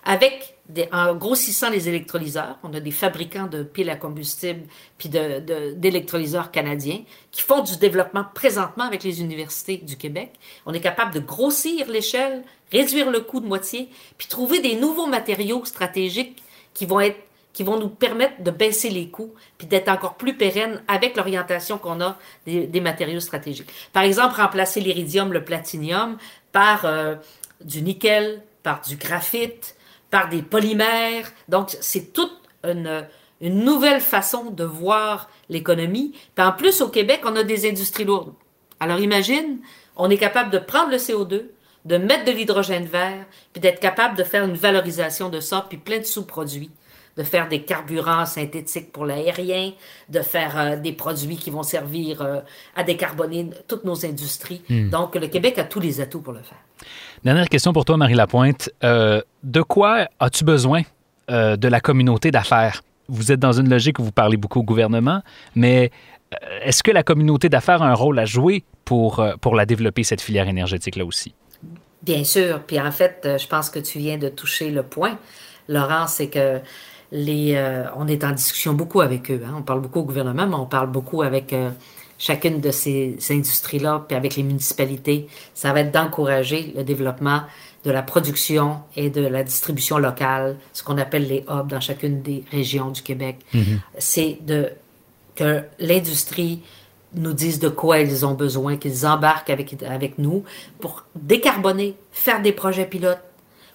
avec 0.03 0.58
en 0.91 1.15
grossissant 1.15 1.69
les 1.69 1.89
électrolyseurs, 1.89 2.57
on 2.63 2.73
a 2.73 2.79
des 2.79 2.91
fabricants 2.91 3.47
de 3.47 3.63
piles 3.63 3.89
à 3.89 3.95
combustible 3.95 4.67
puis 4.97 5.09
d'électrolyseurs 5.09 6.51
canadiens 6.51 7.01
qui 7.31 7.41
font 7.41 7.61
du 7.61 7.77
développement 7.77 8.25
présentement 8.33 8.83
avec 8.83 9.03
les 9.03 9.21
universités 9.21 9.77
du 9.77 9.97
Québec. 9.97 10.33
On 10.65 10.73
est 10.73 10.79
capable 10.79 11.13
de 11.13 11.19
grossir 11.19 11.87
l'échelle, 11.87 12.43
réduire 12.71 13.09
le 13.09 13.21
coût 13.21 13.39
de 13.39 13.47
moitié, 13.47 13.89
puis 14.17 14.27
trouver 14.27 14.59
des 14.59 14.75
nouveaux 14.75 15.07
matériaux 15.07 15.65
stratégiques 15.65 16.43
qui 16.73 16.85
vont 16.85 16.99
être 16.99 17.19
qui 17.51 17.63
vont 17.63 17.79
nous 17.79 17.89
permettre 17.89 18.41
de 18.41 18.51
baisser 18.51 18.89
les 18.89 19.09
coûts 19.09 19.33
puis 19.57 19.67
d'être 19.67 19.89
encore 19.89 20.15
plus 20.15 20.37
pérennes 20.37 20.81
avec 20.87 21.17
l'orientation 21.17 21.77
qu'on 21.77 21.99
a 21.99 22.17
des, 22.45 22.79
matériaux 22.79 23.19
stratégiques. 23.19 23.69
Par 23.91 24.03
exemple, 24.03 24.39
remplacer 24.39 24.79
l'iridium, 24.79 25.33
le 25.33 25.43
platinium 25.43 26.17
par 26.51 26.85
euh, 26.85 27.15
du 27.59 27.81
nickel, 27.81 28.43
par 28.63 28.81
du 28.81 28.95
graphite, 28.95 29.75
par 30.09 30.29
des 30.29 30.41
polymères. 30.41 31.31
Donc, 31.47 31.75
c'est 31.81 32.13
toute 32.13 32.33
une, 32.63 33.07
une, 33.41 33.63
nouvelle 33.63 34.01
façon 34.01 34.51
de 34.51 34.63
voir 34.63 35.29
l'économie. 35.49 36.13
Puis 36.35 36.45
en 36.45 36.51
plus, 36.51 36.81
au 36.81 36.89
Québec, 36.89 37.21
on 37.25 37.35
a 37.35 37.43
des 37.43 37.69
industries 37.69 38.05
lourdes. 38.05 38.33
Alors 38.79 38.99
imagine, 38.99 39.59
on 39.95 40.09
est 40.09 40.17
capable 40.17 40.51
de 40.51 40.57
prendre 40.57 40.91
le 40.91 40.97
CO2, 40.97 41.43
de 41.85 41.97
mettre 41.97 42.25
de 42.25 42.31
l'hydrogène 42.31 42.85
vert, 42.85 43.25
puis 43.53 43.61
d'être 43.61 43.79
capable 43.79 44.17
de 44.17 44.23
faire 44.23 44.43
une 44.43 44.55
valorisation 44.55 45.29
de 45.29 45.39
ça, 45.39 45.65
puis 45.67 45.77
plein 45.77 45.99
de 45.99 46.03
sous-produits 46.03 46.71
de 47.19 47.23
faire 47.25 47.49
des 47.49 47.63
carburants 47.63 48.25
synthétiques 48.25 48.93
pour 48.93 49.05
l'aérien, 49.05 49.73
de 50.07 50.21
faire 50.21 50.57
euh, 50.57 50.75
des 50.77 50.93
produits 50.93 51.35
qui 51.35 51.49
vont 51.49 51.63
servir 51.63 52.21
euh, 52.21 52.39
à 52.77 52.83
décarboner 52.83 53.49
toutes 53.67 53.83
nos 53.83 54.05
industries. 54.05 54.61
Hmm. 54.69 54.89
Donc, 54.89 55.15
le 55.15 55.27
Québec 55.27 55.59
a 55.59 55.65
tous 55.65 55.81
les 55.81 55.99
atouts 55.99 56.21
pour 56.21 56.31
le 56.31 56.41
faire. 56.41 56.57
Dernière 57.25 57.49
question 57.49 57.73
pour 57.73 57.83
toi, 57.83 57.97
Marie 57.97 58.13
Lapointe. 58.13 58.69
Euh, 58.85 59.21
de 59.43 59.61
quoi 59.61 60.07
as-tu 60.19 60.45
besoin 60.45 60.83
de 61.29 61.67
la 61.67 61.79
communauté 61.79 62.31
d'affaires? 62.31 62.81
Vous 63.07 63.31
êtes 63.31 63.39
dans 63.39 63.51
une 63.51 63.69
logique 63.69 63.99
où 63.99 64.03
vous 64.03 64.11
parlez 64.11 64.35
beaucoup 64.35 64.61
au 64.61 64.63
gouvernement, 64.63 65.21
mais 65.53 65.91
est-ce 66.63 66.81
que 66.81 66.89
la 66.89 67.03
communauté 67.03 67.49
d'affaires 67.49 67.83
a 67.83 67.87
un 67.87 67.93
rôle 67.93 68.17
à 68.17 68.25
jouer 68.25 68.63
pour, 68.83 69.23
pour 69.39 69.53
la 69.53 69.67
développer, 69.67 70.03
cette 70.03 70.21
filière 70.21 70.47
énergétique-là 70.47 71.05
aussi? 71.05 71.35
Bien 72.01 72.23
sûr. 72.23 72.63
Puis 72.65 72.79
en 72.79 72.91
fait, 72.91 73.27
je 73.39 73.45
pense 73.45 73.69
que 73.69 73.77
tu 73.77 73.99
viens 73.99 74.17
de 74.17 74.27
toucher 74.27 74.71
le 74.71 74.81
point, 74.81 75.19
Laurent, 75.67 76.07
c'est 76.07 76.29
que 76.29 76.59
les, 77.11 77.55
euh, 77.55 77.85
on 77.95 78.07
est 78.07 78.23
en 78.23 78.31
discussion 78.31 78.73
beaucoup 78.73 79.01
avec 79.01 79.31
eux. 79.31 79.41
Hein. 79.45 79.55
On 79.57 79.61
parle 79.61 79.81
beaucoup 79.81 79.99
au 79.99 80.03
gouvernement, 80.03 80.47
mais 80.47 80.55
on 80.55 80.65
parle 80.65 80.91
beaucoup 80.91 81.21
avec 81.21 81.53
euh, 81.53 81.71
chacune 82.17 82.61
de 82.61 82.71
ces, 82.71 83.17
industries-là, 83.29 84.05
puis 84.07 84.15
avec 84.15 84.35
les 84.35 84.43
municipalités. 84.43 85.27
Ça 85.53 85.73
va 85.73 85.81
être 85.81 85.91
d'encourager 85.91 86.73
le 86.75 86.83
développement 86.83 87.41
de 87.85 87.91
la 87.91 88.03
production 88.03 88.81
et 88.95 89.09
de 89.09 89.25
la 89.25 89.43
distribution 89.43 89.97
locale, 89.97 90.57
ce 90.73 90.83
qu'on 90.83 90.97
appelle 90.97 91.27
les 91.27 91.45
hubs 91.49 91.67
dans 91.67 91.79
chacune 91.79 92.21
des 92.21 92.43
régions 92.51 92.91
du 92.91 93.01
Québec. 93.01 93.37
Mm-hmm. 93.53 93.79
C'est 93.97 94.37
de 94.41 94.69
que 95.35 95.63
l'industrie 95.79 96.61
nous 97.15 97.31
dise 97.31 97.59
de 97.59 97.69
quoi 97.69 97.99
ils 97.99 98.25
ont 98.25 98.33
besoin, 98.33 98.75
qu'ils 98.75 99.07
embarquent 99.07 99.49
avec, 99.49 99.81
avec 99.83 100.17
nous 100.17 100.43
pour 100.81 101.05
décarboner, 101.15 101.95
faire 102.11 102.41
des 102.41 102.51
projets 102.51 102.85
pilotes, 102.85 103.23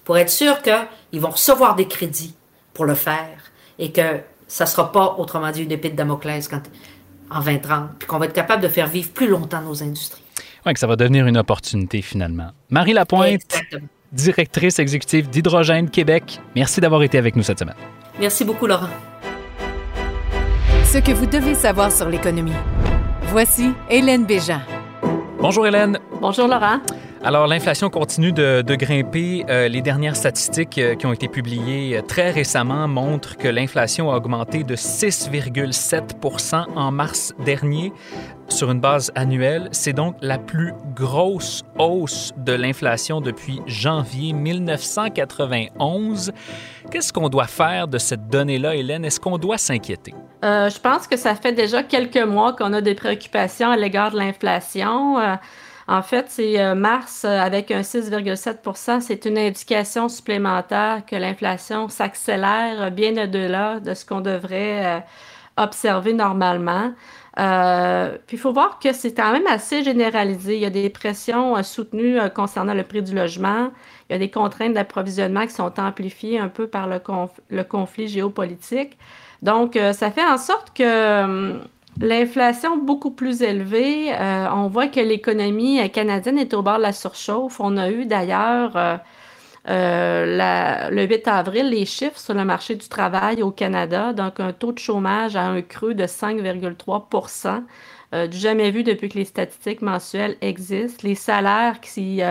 pour 0.04 0.18
être 0.18 0.30
sûr 0.30 0.60
qu'ils 0.60 1.20
vont 1.20 1.30
recevoir 1.30 1.74
des 1.74 1.88
crédits 1.88 2.34
pour 2.74 2.84
le 2.84 2.94
faire 2.94 3.38
et 3.78 3.90
que 3.92 4.20
ça 4.46 4.64
ne 4.64 4.68
sera 4.68 4.92
pas, 4.92 5.16
autrement 5.18 5.50
dit, 5.50 5.62
une 5.62 5.72
épée 5.72 5.90
de 5.90 5.96
Damoclès 5.96 6.48
quand, 6.48 6.62
en 7.30 7.40
2030, 7.40 7.90
puis 7.98 8.06
qu'on 8.06 8.18
va 8.18 8.26
être 8.26 8.34
capable 8.34 8.62
de 8.62 8.68
faire 8.68 8.86
vivre 8.86 9.10
plus 9.10 9.28
longtemps 9.28 9.62
nos 9.62 9.82
industries. 9.82 10.22
Oui, 10.66 10.72
que 10.74 10.80
ça 10.80 10.86
va 10.86 10.96
devenir 10.96 11.26
une 11.26 11.38
opportunité 11.38 12.02
finalement. 12.02 12.50
Marie 12.70 12.92
Lapointe, 12.92 13.60
directrice 14.12 14.78
exécutive 14.78 15.28
d'Hydrogène 15.28 15.90
Québec, 15.90 16.40
merci 16.54 16.80
d'avoir 16.80 17.02
été 17.02 17.18
avec 17.18 17.36
nous 17.36 17.42
cette 17.42 17.58
semaine. 17.58 17.76
Merci 18.20 18.44
beaucoup, 18.44 18.66
Laurent. 18.66 18.88
Ce 20.84 20.98
que 20.98 21.12
vous 21.12 21.26
devez 21.26 21.54
savoir 21.54 21.90
sur 21.90 22.08
l'économie. 22.08 22.52
Voici 23.28 23.72
Hélène 23.90 24.26
Béjean. 24.26 24.60
Bonjour 25.40 25.66
Hélène. 25.66 25.98
Bonjour 26.20 26.46
Laurent. 26.46 26.78
Alors, 27.26 27.46
l'inflation 27.46 27.88
continue 27.88 28.32
de, 28.32 28.74
grimper. 28.74 29.46
Euh, 29.48 29.66
les 29.66 29.80
dernières 29.80 30.14
statistiques 30.14 30.76
euh, 30.76 30.94
qui 30.94 31.06
ont 31.06 31.12
été 31.14 31.26
publiées 31.26 31.96
euh, 31.96 32.02
très 32.02 32.30
récemment 32.30 32.86
montrent 32.86 33.38
que 33.38 33.48
l'inflation 33.48 34.12
a 34.12 34.16
augmenté 34.16 34.62
de 34.62 34.76
6,7% 34.76 36.66
en 36.76 36.92
mars 36.92 37.32
dernier 37.42 37.94
sur 38.48 38.70
une 38.70 38.80
base 38.80 39.10
annuelle. 39.14 39.70
C'est 39.72 39.94
donc 39.94 40.16
la 40.20 40.36
plus 40.36 40.74
grosse 40.94 41.62
hausse 41.78 42.32
de 42.36 42.52
l'inflation 42.52 43.22
depuis 43.22 43.62
janvier 43.66 44.34
1991. 44.34 46.30
Qu'est-ce 46.90 47.10
qu'on 47.10 47.30
doit 47.30 47.46
faire 47.46 47.88
de 47.88 47.96
cette 47.96 48.28
donnée-là, 48.28 48.74
Hélène? 48.74 49.06
Est-ce 49.06 49.18
qu'on 49.18 49.38
doit 49.38 49.56
s'inquiéter? 49.56 50.12
je 50.42 50.78
pense 50.78 51.06
que 51.06 51.16
ça 51.16 51.34
fait 51.34 51.54
déjà 51.54 51.82
quelques 51.82 52.18
mois 52.18 52.52
qu'on 52.52 52.74
a 52.74 52.82
des 52.82 52.94
préoccupations 52.94 53.70
à 53.70 53.78
l'égard 53.78 54.10
de 54.10 54.18
l'inflation. 54.18 55.16
En 55.86 56.02
fait, 56.02 56.26
c'est 56.28 56.60
euh, 56.60 56.74
mars 56.74 57.24
euh, 57.24 57.38
avec 57.38 57.70
un 57.70 57.82
6,7% 57.82 59.00
C'est 59.00 59.26
une 59.26 59.36
indication 59.36 60.08
supplémentaire 60.08 61.02
que 61.06 61.14
l'inflation 61.16 61.88
s'accélère 61.88 62.90
bien 62.90 63.22
au-delà 63.22 63.80
de 63.80 63.92
ce 63.92 64.06
qu'on 64.06 64.22
devrait 64.22 64.86
euh, 64.86 65.00
observer 65.58 66.14
normalement. 66.14 66.92
puis 67.36 68.36
il 68.36 68.38
faut 68.38 68.52
voir 68.52 68.78
que 68.78 68.92
c'est 68.92 69.12
quand 69.14 69.32
même 69.32 69.46
assez 69.46 69.84
généralisé. 69.84 70.54
Il 70.56 70.62
y 70.62 70.66
a 70.66 70.70
des 70.70 70.88
pressions 70.88 71.62
soutenues 71.62 72.18
concernant 72.34 72.74
le 72.74 72.82
prix 72.82 73.02
du 73.02 73.14
logement. 73.14 73.70
Il 74.08 74.14
y 74.14 74.16
a 74.16 74.18
des 74.18 74.30
contraintes 74.30 74.72
d'approvisionnement 74.72 75.46
qui 75.46 75.52
sont 75.52 75.78
amplifiées 75.78 76.38
un 76.38 76.48
peu 76.48 76.66
par 76.66 76.88
le, 76.88 77.00
le 77.50 77.62
conflit 77.62 78.08
géopolitique. 78.08 78.98
Donc, 79.42 79.78
ça 79.92 80.10
fait 80.10 80.24
en 80.24 80.38
sorte 80.38 80.72
que 80.76 81.60
L'inflation 82.00 82.76
beaucoup 82.76 83.12
plus 83.12 83.42
élevée, 83.42 84.12
euh, 84.12 84.48
on 84.52 84.66
voit 84.66 84.88
que 84.88 84.98
l'économie 84.98 85.88
canadienne 85.90 86.38
est 86.38 86.52
au 86.52 86.62
bord 86.62 86.78
de 86.78 86.82
la 86.82 86.92
surchauffe. 86.92 87.60
On 87.60 87.76
a 87.76 87.88
eu 87.90 88.04
d'ailleurs 88.04 88.76
euh, 88.76 88.96
euh, 89.68 90.90
le 90.90 91.04
8 91.04 91.28
avril 91.28 91.70
les 91.70 91.86
chiffres 91.86 92.18
sur 92.18 92.34
le 92.34 92.44
marché 92.44 92.74
du 92.74 92.88
travail 92.88 93.42
au 93.42 93.52
Canada, 93.52 94.12
donc 94.12 94.40
un 94.40 94.52
taux 94.52 94.72
de 94.72 94.78
chômage 94.78 95.36
à 95.36 95.44
un 95.44 95.62
creux 95.62 95.94
de 95.94 96.04
5,3% 96.04 97.62
du 98.28 98.36
jamais 98.36 98.70
vu 98.70 98.84
depuis 98.84 99.08
que 99.08 99.18
les 99.18 99.24
statistiques 99.24 99.82
mensuelles 99.82 100.36
existent. 100.40 101.00
Les 101.02 101.16
salaires 101.16 101.80
qui 101.80 102.22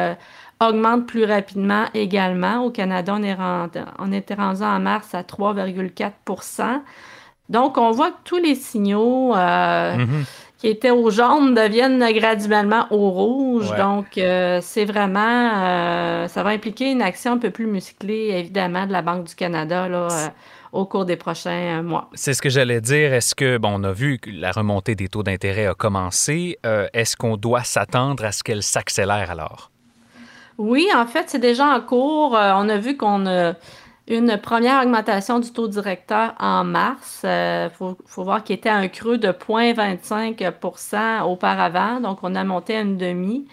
augmente 0.62 1.08
plus 1.08 1.26
rapidement 1.26 1.86
également. 1.93 2.63
Au 2.63 2.71
Canada, 2.71 3.15
on, 3.17 3.23
est 3.23 3.36
on 3.99 4.12
était 4.13 4.36
rendu 4.36 4.62
en 4.63 4.80
mars 4.80 5.13
à 5.13 5.23
3,4 5.23 6.12
Donc, 7.49 7.77
on 7.77 7.91
voit 7.91 8.12
que 8.12 8.17
tous 8.23 8.38
les 8.38 8.56
signaux 8.56 9.36
euh, 9.36 9.95
mm-hmm. 9.97 10.25
qui 10.58 10.67
étaient 10.67 10.91
au 10.91 11.10
jaune 11.10 11.53
deviennent 11.53 12.03
graduellement 12.13 12.88
au 12.89 13.10
rouge. 13.10 13.69
Donc, 13.77 14.17
euh, 14.17 14.60
c'est 14.62 14.86
vraiment, 14.86 15.51
euh, 15.56 16.27
ça 16.29 16.41
va 16.41 16.51
impliquer 16.51 16.91
une 16.91 17.01
action 17.01 17.34
un 17.34 17.38
peu 17.38 17.51
plus 17.51 17.67
musclée, 17.67 18.29
évidemment, 18.29 18.88
de 18.88 18.93
la 18.93 19.01
Banque 19.01 19.25
du 19.25 19.36
Canada 19.36 19.89
là, 19.89 20.08
au 20.71 20.86
cours 20.86 21.06
des 21.06 21.17
prochains 21.17 21.82
mois. 21.84 22.10
C'est 22.13 22.34
ce 22.34 22.41
que 22.41 22.49
j'allais 22.49 22.82
dire. 22.82 23.13
Est-ce 23.13 23.36
que, 23.36 23.58
bon, 23.58 23.73
on 23.75 23.84
a 23.84 23.91
vu 23.91 24.19
que 24.19 24.29
la 24.32 24.51
remontée 24.51 24.95
des 24.95 25.10
taux 25.10 25.23
d'intérêt 25.23 25.67
a 25.67 25.73
commencé. 25.73 26.58
Est-ce 26.93 27.17
qu'on 27.17 27.36
doit 27.36 27.63
s'attendre 27.63 28.23
à 28.23 28.32
ce 28.32 28.41
qu'elle 28.41 28.63
s'accélère 28.63 29.32
alors? 29.32 29.69
Oui, 30.58 30.88
en 30.95 31.06
fait, 31.06 31.25
c'est 31.27 31.39
déjà 31.39 31.65
en 31.65 31.82
cours. 31.82 32.32
On 32.34 32.69
a 32.69 32.77
vu 32.77 32.95
qu'on 32.95 33.25
a 33.25 33.53
une 34.07 34.37
première 34.37 34.81
augmentation 34.83 35.39
du 35.39 35.51
taux 35.51 35.67
directeur 35.67 36.33
en 36.39 36.63
mars. 36.63 37.21
Il 37.23 37.29
euh, 37.29 37.69
faut, 37.69 37.95
voir 38.17 38.43
qu'il 38.43 38.55
était 38.55 38.69
un 38.69 38.87
creux 38.87 39.17
de 39.17 39.29
0,25% 39.29 41.23
auparavant, 41.23 41.99
donc 41.99 42.19
on 42.23 42.35
a 42.35 42.43
monté 42.43 42.75
à 42.75 42.81
une 42.81 42.97
demi. 42.97 43.47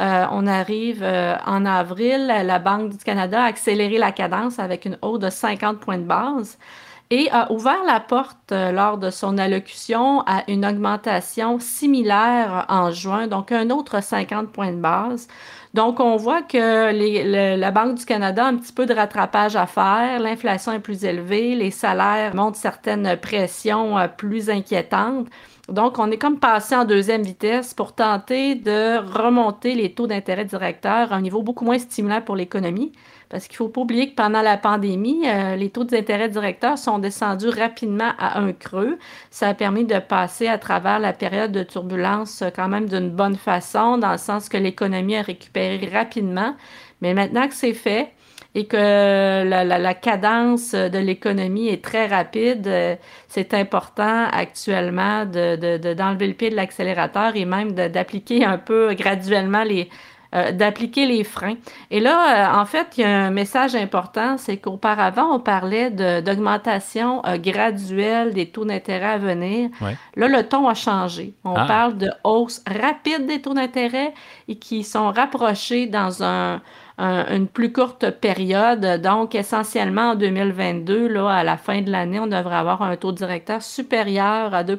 Euh, 0.00 0.26
on 0.30 0.46
arrive 0.46 1.02
en 1.02 1.66
avril, 1.66 2.26
la 2.26 2.58
Banque 2.60 2.90
du 2.90 2.98
Canada 2.98 3.42
a 3.42 3.46
accéléré 3.46 3.98
la 3.98 4.12
cadence 4.12 4.60
avec 4.60 4.84
une 4.84 4.96
hausse 5.02 5.18
de 5.18 5.30
50 5.30 5.80
points 5.80 5.98
de 5.98 6.04
base 6.04 6.56
et 7.10 7.30
a 7.30 7.50
ouvert 7.50 7.82
la 7.84 8.00
porte 8.00 8.52
lors 8.52 8.98
de 8.98 9.10
son 9.10 9.38
allocution 9.38 10.20
à 10.26 10.44
une 10.48 10.66
augmentation 10.66 11.58
similaire 11.58 12.66
en 12.68 12.90
juin, 12.90 13.26
donc 13.26 13.50
un 13.50 13.70
autre 13.70 14.02
50 14.02 14.52
points 14.52 14.72
de 14.72 14.80
base. 14.80 15.26
Donc, 15.78 16.00
on 16.00 16.16
voit 16.16 16.42
que 16.42 17.56
la 17.56 17.70
Banque 17.70 17.94
du 17.94 18.04
Canada 18.04 18.46
a 18.46 18.48
un 18.48 18.56
petit 18.56 18.72
peu 18.72 18.84
de 18.84 18.92
rattrapage 18.92 19.54
à 19.54 19.66
faire. 19.66 20.18
L'inflation 20.18 20.72
est 20.72 20.80
plus 20.80 21.04
élevée, 21.04 21.54
les 21.54 21.70
salaires 21.70 22.34
montrent 22.34 22.58
certaines 22.58 23.16
pressions 23.16 23.96
euh, 23.96 24.08
plus 24.08 24.50
inquiétantes. 24.50 25.28
Donc, 25.68 26.00
on 26.00 26.10
est 26.10 26.18
comme 26.18 26.40
passé 26.40 26.74
en 26.74 26.84
deuxième 26.84 27.22
vitesse 27.22 27.74
pour 27.74 27.92
tenter 27.92 28.56
de 28.56 28.98
remonter 28.98 29.76
les 29.76 29.94
taux 29.94 30.08
d'intérêt 30.08 30.46
directeurs 30.46 31.12
à 31.12 31.14
un 31.14 31.20
niveau 31.20 31.42
beaucoup 31.42 31.64
moins 31.64 31.78
stimulant 31.78 32.22
pour 32.22 32.34
l'économie. 32.34 32.90
Parce 33.28 33.46
qu'il 33.46 33.54
ne 33.54 33.58
faut 33.58 33.68
pas 33.68 33.82
oublier 33.82 34.10
que 34.10 34.14
pendant 34.14 34.40
la 34.40 34.56
pandémie, 34.56 35.28
euh, 35.28 35.54
les 35.54 35.68
taux 35.68 35.84
d'intérêt 35.84 36.30
directeurs 36.30 36.78
sont 36.78 36.98
descendus 36.98 37.50
rapidement 37.50 38.12
à 38.18 38.38
un 38.38 38.52
creux. 38.52 38.98
Ça 39.30 39.48
a 39.48 39.54
permis 39.54 39.84
de 39.84 39.98
passer 39.98 40.48
à 40.48 40.56
travers 40.56 40.98
la 40.98 41.12
période 41.12 41.52
de 41.52 41.62
turbulence 41.62 42.40
euh, 42.40 42.48
quand 42.54 42.68
même 42.68 42.88
d'une 42.88 43.10
bonne 43.10 43.36
façon, 43.36 43.98
dans 43.98 44.12
le 44.12 44.18
sens 44.18 44.48
que 44.48 44.56
l'économie 44.56 45.16
a 45.16 45.22
récupéré 45.22 45.78
rapidement. 45.92 46.56
Mais 47.02 47.12
maintenant 47.12 47.48
que 47.48 47.54
c'est 47.54 47.74
fait, 47.74 48.12
et 48.54 48.66
que 48.66 49.44
la, 49.44 49.94
cadence 49.94 50.72
de 50.72 50.98
l'économie 50.98 51.68
est 51.68 51.84
très 51.84 52.06
rapide, 52.06 52.66
euh, 52.66 52.96
c'est 53.28 53.52
important 53.52 54.24
actuellement 54.32 55.26
d'enlever 55.26 55.78
de, 55.78 56.26
le 56.26 56.32
pied 56.32 56.50
de 56.50 56.56
l'accélérateur 56.56 57.36
et 57.36 57.44
même 57.44 57.72
d'appliquer 57.72 58.44
un 58.44 58.58
peu 58.58 58.94
graduellement 58.94 59.64
les, 59.64 59.90
euh, 60.34 60.52
d'appliquer 60.52 61.06
les 61.06 61.24
freins. 61.24 61.56
Et 61.90 62.00
là, 62.00 62.52
euh, 62.54 62.60
en 62.60 62.66
fait, 62.66 62.98
il 62.98 63.00
y 63.00 63.04
a 63.04 63.08
un 63.08 63.30
message 63.30 63.74
important, 63.74 64.36
c'est 64.36 64.58
qu'auparavant, 64.58 65.34
on 65.34 65.40
parlait 65.40 65.90
d'augmentation 65.90 67.24
euh, 67.24 67.38
graduelle 67.38 68.34
des 68.34 68.50
taux 68.50 68.66
d'intérêt 68.66 69.12
à 69.12 69.16
venir. 69.16 69.70
Là, 70.16 70.28
le 70.28 70.42
ton 70.42 70.68
a 70.68 70.74
changé. 70.74 71.32
On 71.44 71.54
ah. 71.54 71.64
parle 71.64 71.96
de 71.96 72.10
hausse 72.24 72.62
rapide 72.66 73.24
des 73.24 73.40
taux 73.40 73.54
d'intérêt 73.54 74.12
et 74.48 74.56
qui 74.56 74.84
sont 74.84 75.10
rapprochés 75.10 75.86
dans 75.86 76.22
un, 76.22 76.60
une 76.98 77.48
plus 77.48 77.72
courte 77.72 78.10
période. 78.10 79.00
Donc, 79.00 79.34
essentiellement, 79.34 80.10
en 80.10 80.14
2022, 80.14 81.08
là, 81.08 81.30
à 81.30 81.42
la 81.42 81.56
fin 81.56 81.80
de 81.80 81.90
l'année, 81.90 82.20
on 82.20 82.26
devrait 82.26 82.56
avoir 82.56 82.82
un 82.82 82.96
taux 82.96 83.12
directeur 83.12 83.62
supérieur 83.62 84.52
à 84.52 84.62
2 84.62 84.78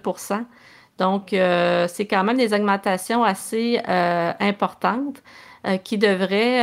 donc, 1.00 1.32
euh, 1.32 1.88
c'est 1.88 2.06
quand 2.06 2.24
même 2.24 2.38
des 2.38 2.54
augmentations 2.54 3.24
assez 3.24 3.80
euh, 3.88 4.34
importantes 4.40 5.24
euh, 5.66 5.78
qui 5.78 5.98
devraient, 5.98 6.60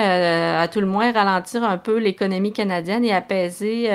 à 0.57 0.69
tout 0.69 0.81
le 0.81 0.87
moins, 0.87 1.11
ralentir 1.11 1.65
un 1.65 1.79
peu 1.79 1.99
l'économie 1.99 2.53
canadienne 2.53 3.05
et 3.05 3.13
apaiser 3.13 3.91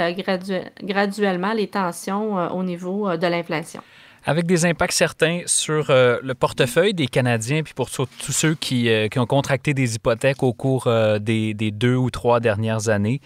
graduellement 0.83 1.53
les 1.53 1.67
tensions 1.67 2.51
au 2.53 2.63
niveau 2.63 3.15
de 3.15 3.27
l'inflation 3.27 3.81
avec 4.25 4.45
des 4.45 4.65
impacts 4.65 4.93
certains 4.93 5.41
sur 5.45 5.89
euh, 5.89 6.17
le 6.23 6.33
portefeuille 6.33 6.93
des 6.93 7.07
Canadiens, 7.07 7.63
puis 7.63 7.73
pour 7.73 7.89
tous 7.89 8.07
ceux 8.31 8.55
qui, 8.55 8.89
euh, 8.89 9.07
qui, 9.07 9.19
ont 9.19 9.25
contracté 9.25 9.73
des 9.73 9.95
hypothèques 9.95 10.43
au 10.43 10.53
cours 10.53 10.87
euh, 10.87 11.19
des, 11.19 11.53
des, 11.53 11.71
deux 11.71 11.95
ou 11.95 12.09
trois 12.09 12.39
dernières 12.39 12.89
années. 12.89 13.21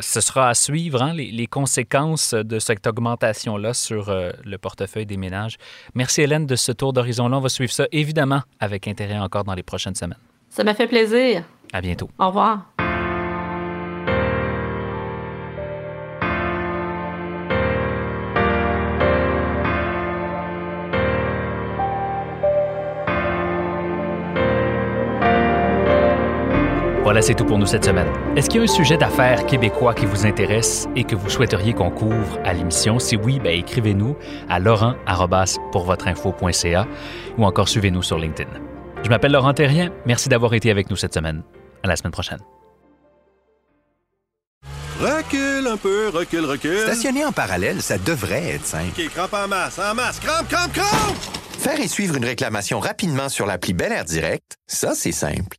ce 0.00 0.20
sera 0.20 0.48
à 0.48 0.54
suivre, 0.54 1.02
hein, 1.02 1.12
les, 1.12 1.30
les, 1.30 1.46
conséquences 1.46 2.34
de 2.34 2.58
cette 2.58 2.86
augmentation-là 2.86 3.74
sur 3.74 4.12
le 4.44 4.58
portefeuille 4.58 5.06
des 5.06 5.16
ménages. 5.16 5.56
Merci 5.94 6.22
Hélène 6.22 6.46
de 6.46 6.56
ce 6.56 6.72
tour 6.72 6.92
d'horizon-là. 6.92 7.36
On 7.38 7.40
va 7.40 7.48
suivre 7.48 7.72
ça 7.72 7.86
évidemment 7.92 8.42
avec 8.60 8.88
intérêt 8.88 9.18
encore 9.18 9.44
dans 9.44 9.54
les 9.54 9.62
prochaines 9.62 9.94
semaines. 9.94 10.18
Ça 10.48 10.64
m'a 10.64 10.74
fait 10.74 10.86
plaisir. 10.86 11.44
À 11.72 11.80
bientôt. 11.80 12.08
Au 12.18 12.28
revoir. 12.28 12.73
Voilà, 27.14 27.28
c'est 27.28 27.34
tout 27.34 27.44
pour 27.44 27.58
nous 27.58 27.66
cette 27.66 27.84
semaine. 27.84 28.08
Est-ce 28.34 28.50
qu'il 28.50 28.58
y 28.58 28.60
a 28.60 28.64
un 28.64 28.66
sujet 28.66 28.96
d'affaires 28.96 29.46
québécois 29.46 29.94
qui 29.94 30.04
vous 30.04 30.26
intéresse 30.26 30.88
et 30.96 31.04
que 31.04 31.14
vous 31.14 31.30
souhaiteriez 31.30 31.72
qu'on 31.72 31.92
couvre 31.92 32.40
à 32.42 32.52
l'émission? 32.52 32.98
Si 32.98 33.14
oui, 33.14 33.38
ben, 33.38 33.56
écrivez-nous 33.56 34.16
à 34.48 34.58
laurent 34.58 34.96
ou 37.38 37.44
encore 37.44 37.68
suivez-nous 37.68 38.02
sur 38.02 38.18
LinkedIn. 38.18 38.50
Je 39.04 39.08
m'appelle 39.08 39.30
Laurent 39.30 39.54
Terrien. 39.54 39.92
Merci 40.06 40.28
d'avoir 40.28 40.54
été 40.54 40.72
avec 40.72 40.90
nous 40.90 40.96
cette 40.96 41.14
semaine. 41.14 41.44
À 41.84 41.86
la 41.86 41.94
semaine 41.94 42.10
prochaine. 42.10 42.40
Recule 45.00 45.68
un 45.68 45.76
peu, 45.76 46.08
recule, 46.08 46.46
recule. 46.46 46.80
Stationner 46.80 47.24
en 47.24 47.30
parallèle, 47.30 47.80
ça 47.80 47.96
devrait 47.96 48.54
être 48.54 48.66
simple. 48.66 48.90
OK, 48.98 49.08
crampe 49.10 49.34
en 49.34 49.46
masse, 49.46 49.78
en 49.78 49.94
masse, 49.94 50.18
crampe, 50.18 50.48
crampe, 50.48 50.72
crampe! 50.72 51.16
Faire 51.60 51.78
et 51.78 51.86
suivre 51.86 52.16
une 52.16 52.24
réclamation 52.24 52.80
rapidement 52.80 53.28
sur 53.28 53.46
l'appli 53.46 53.72
Bel 53.72 53.92
Air 53.92 54.04
Direct, 54.04 54.56
ça, 54.66 54.96
c'est 54.96 55.12
simple. 55.12 55.58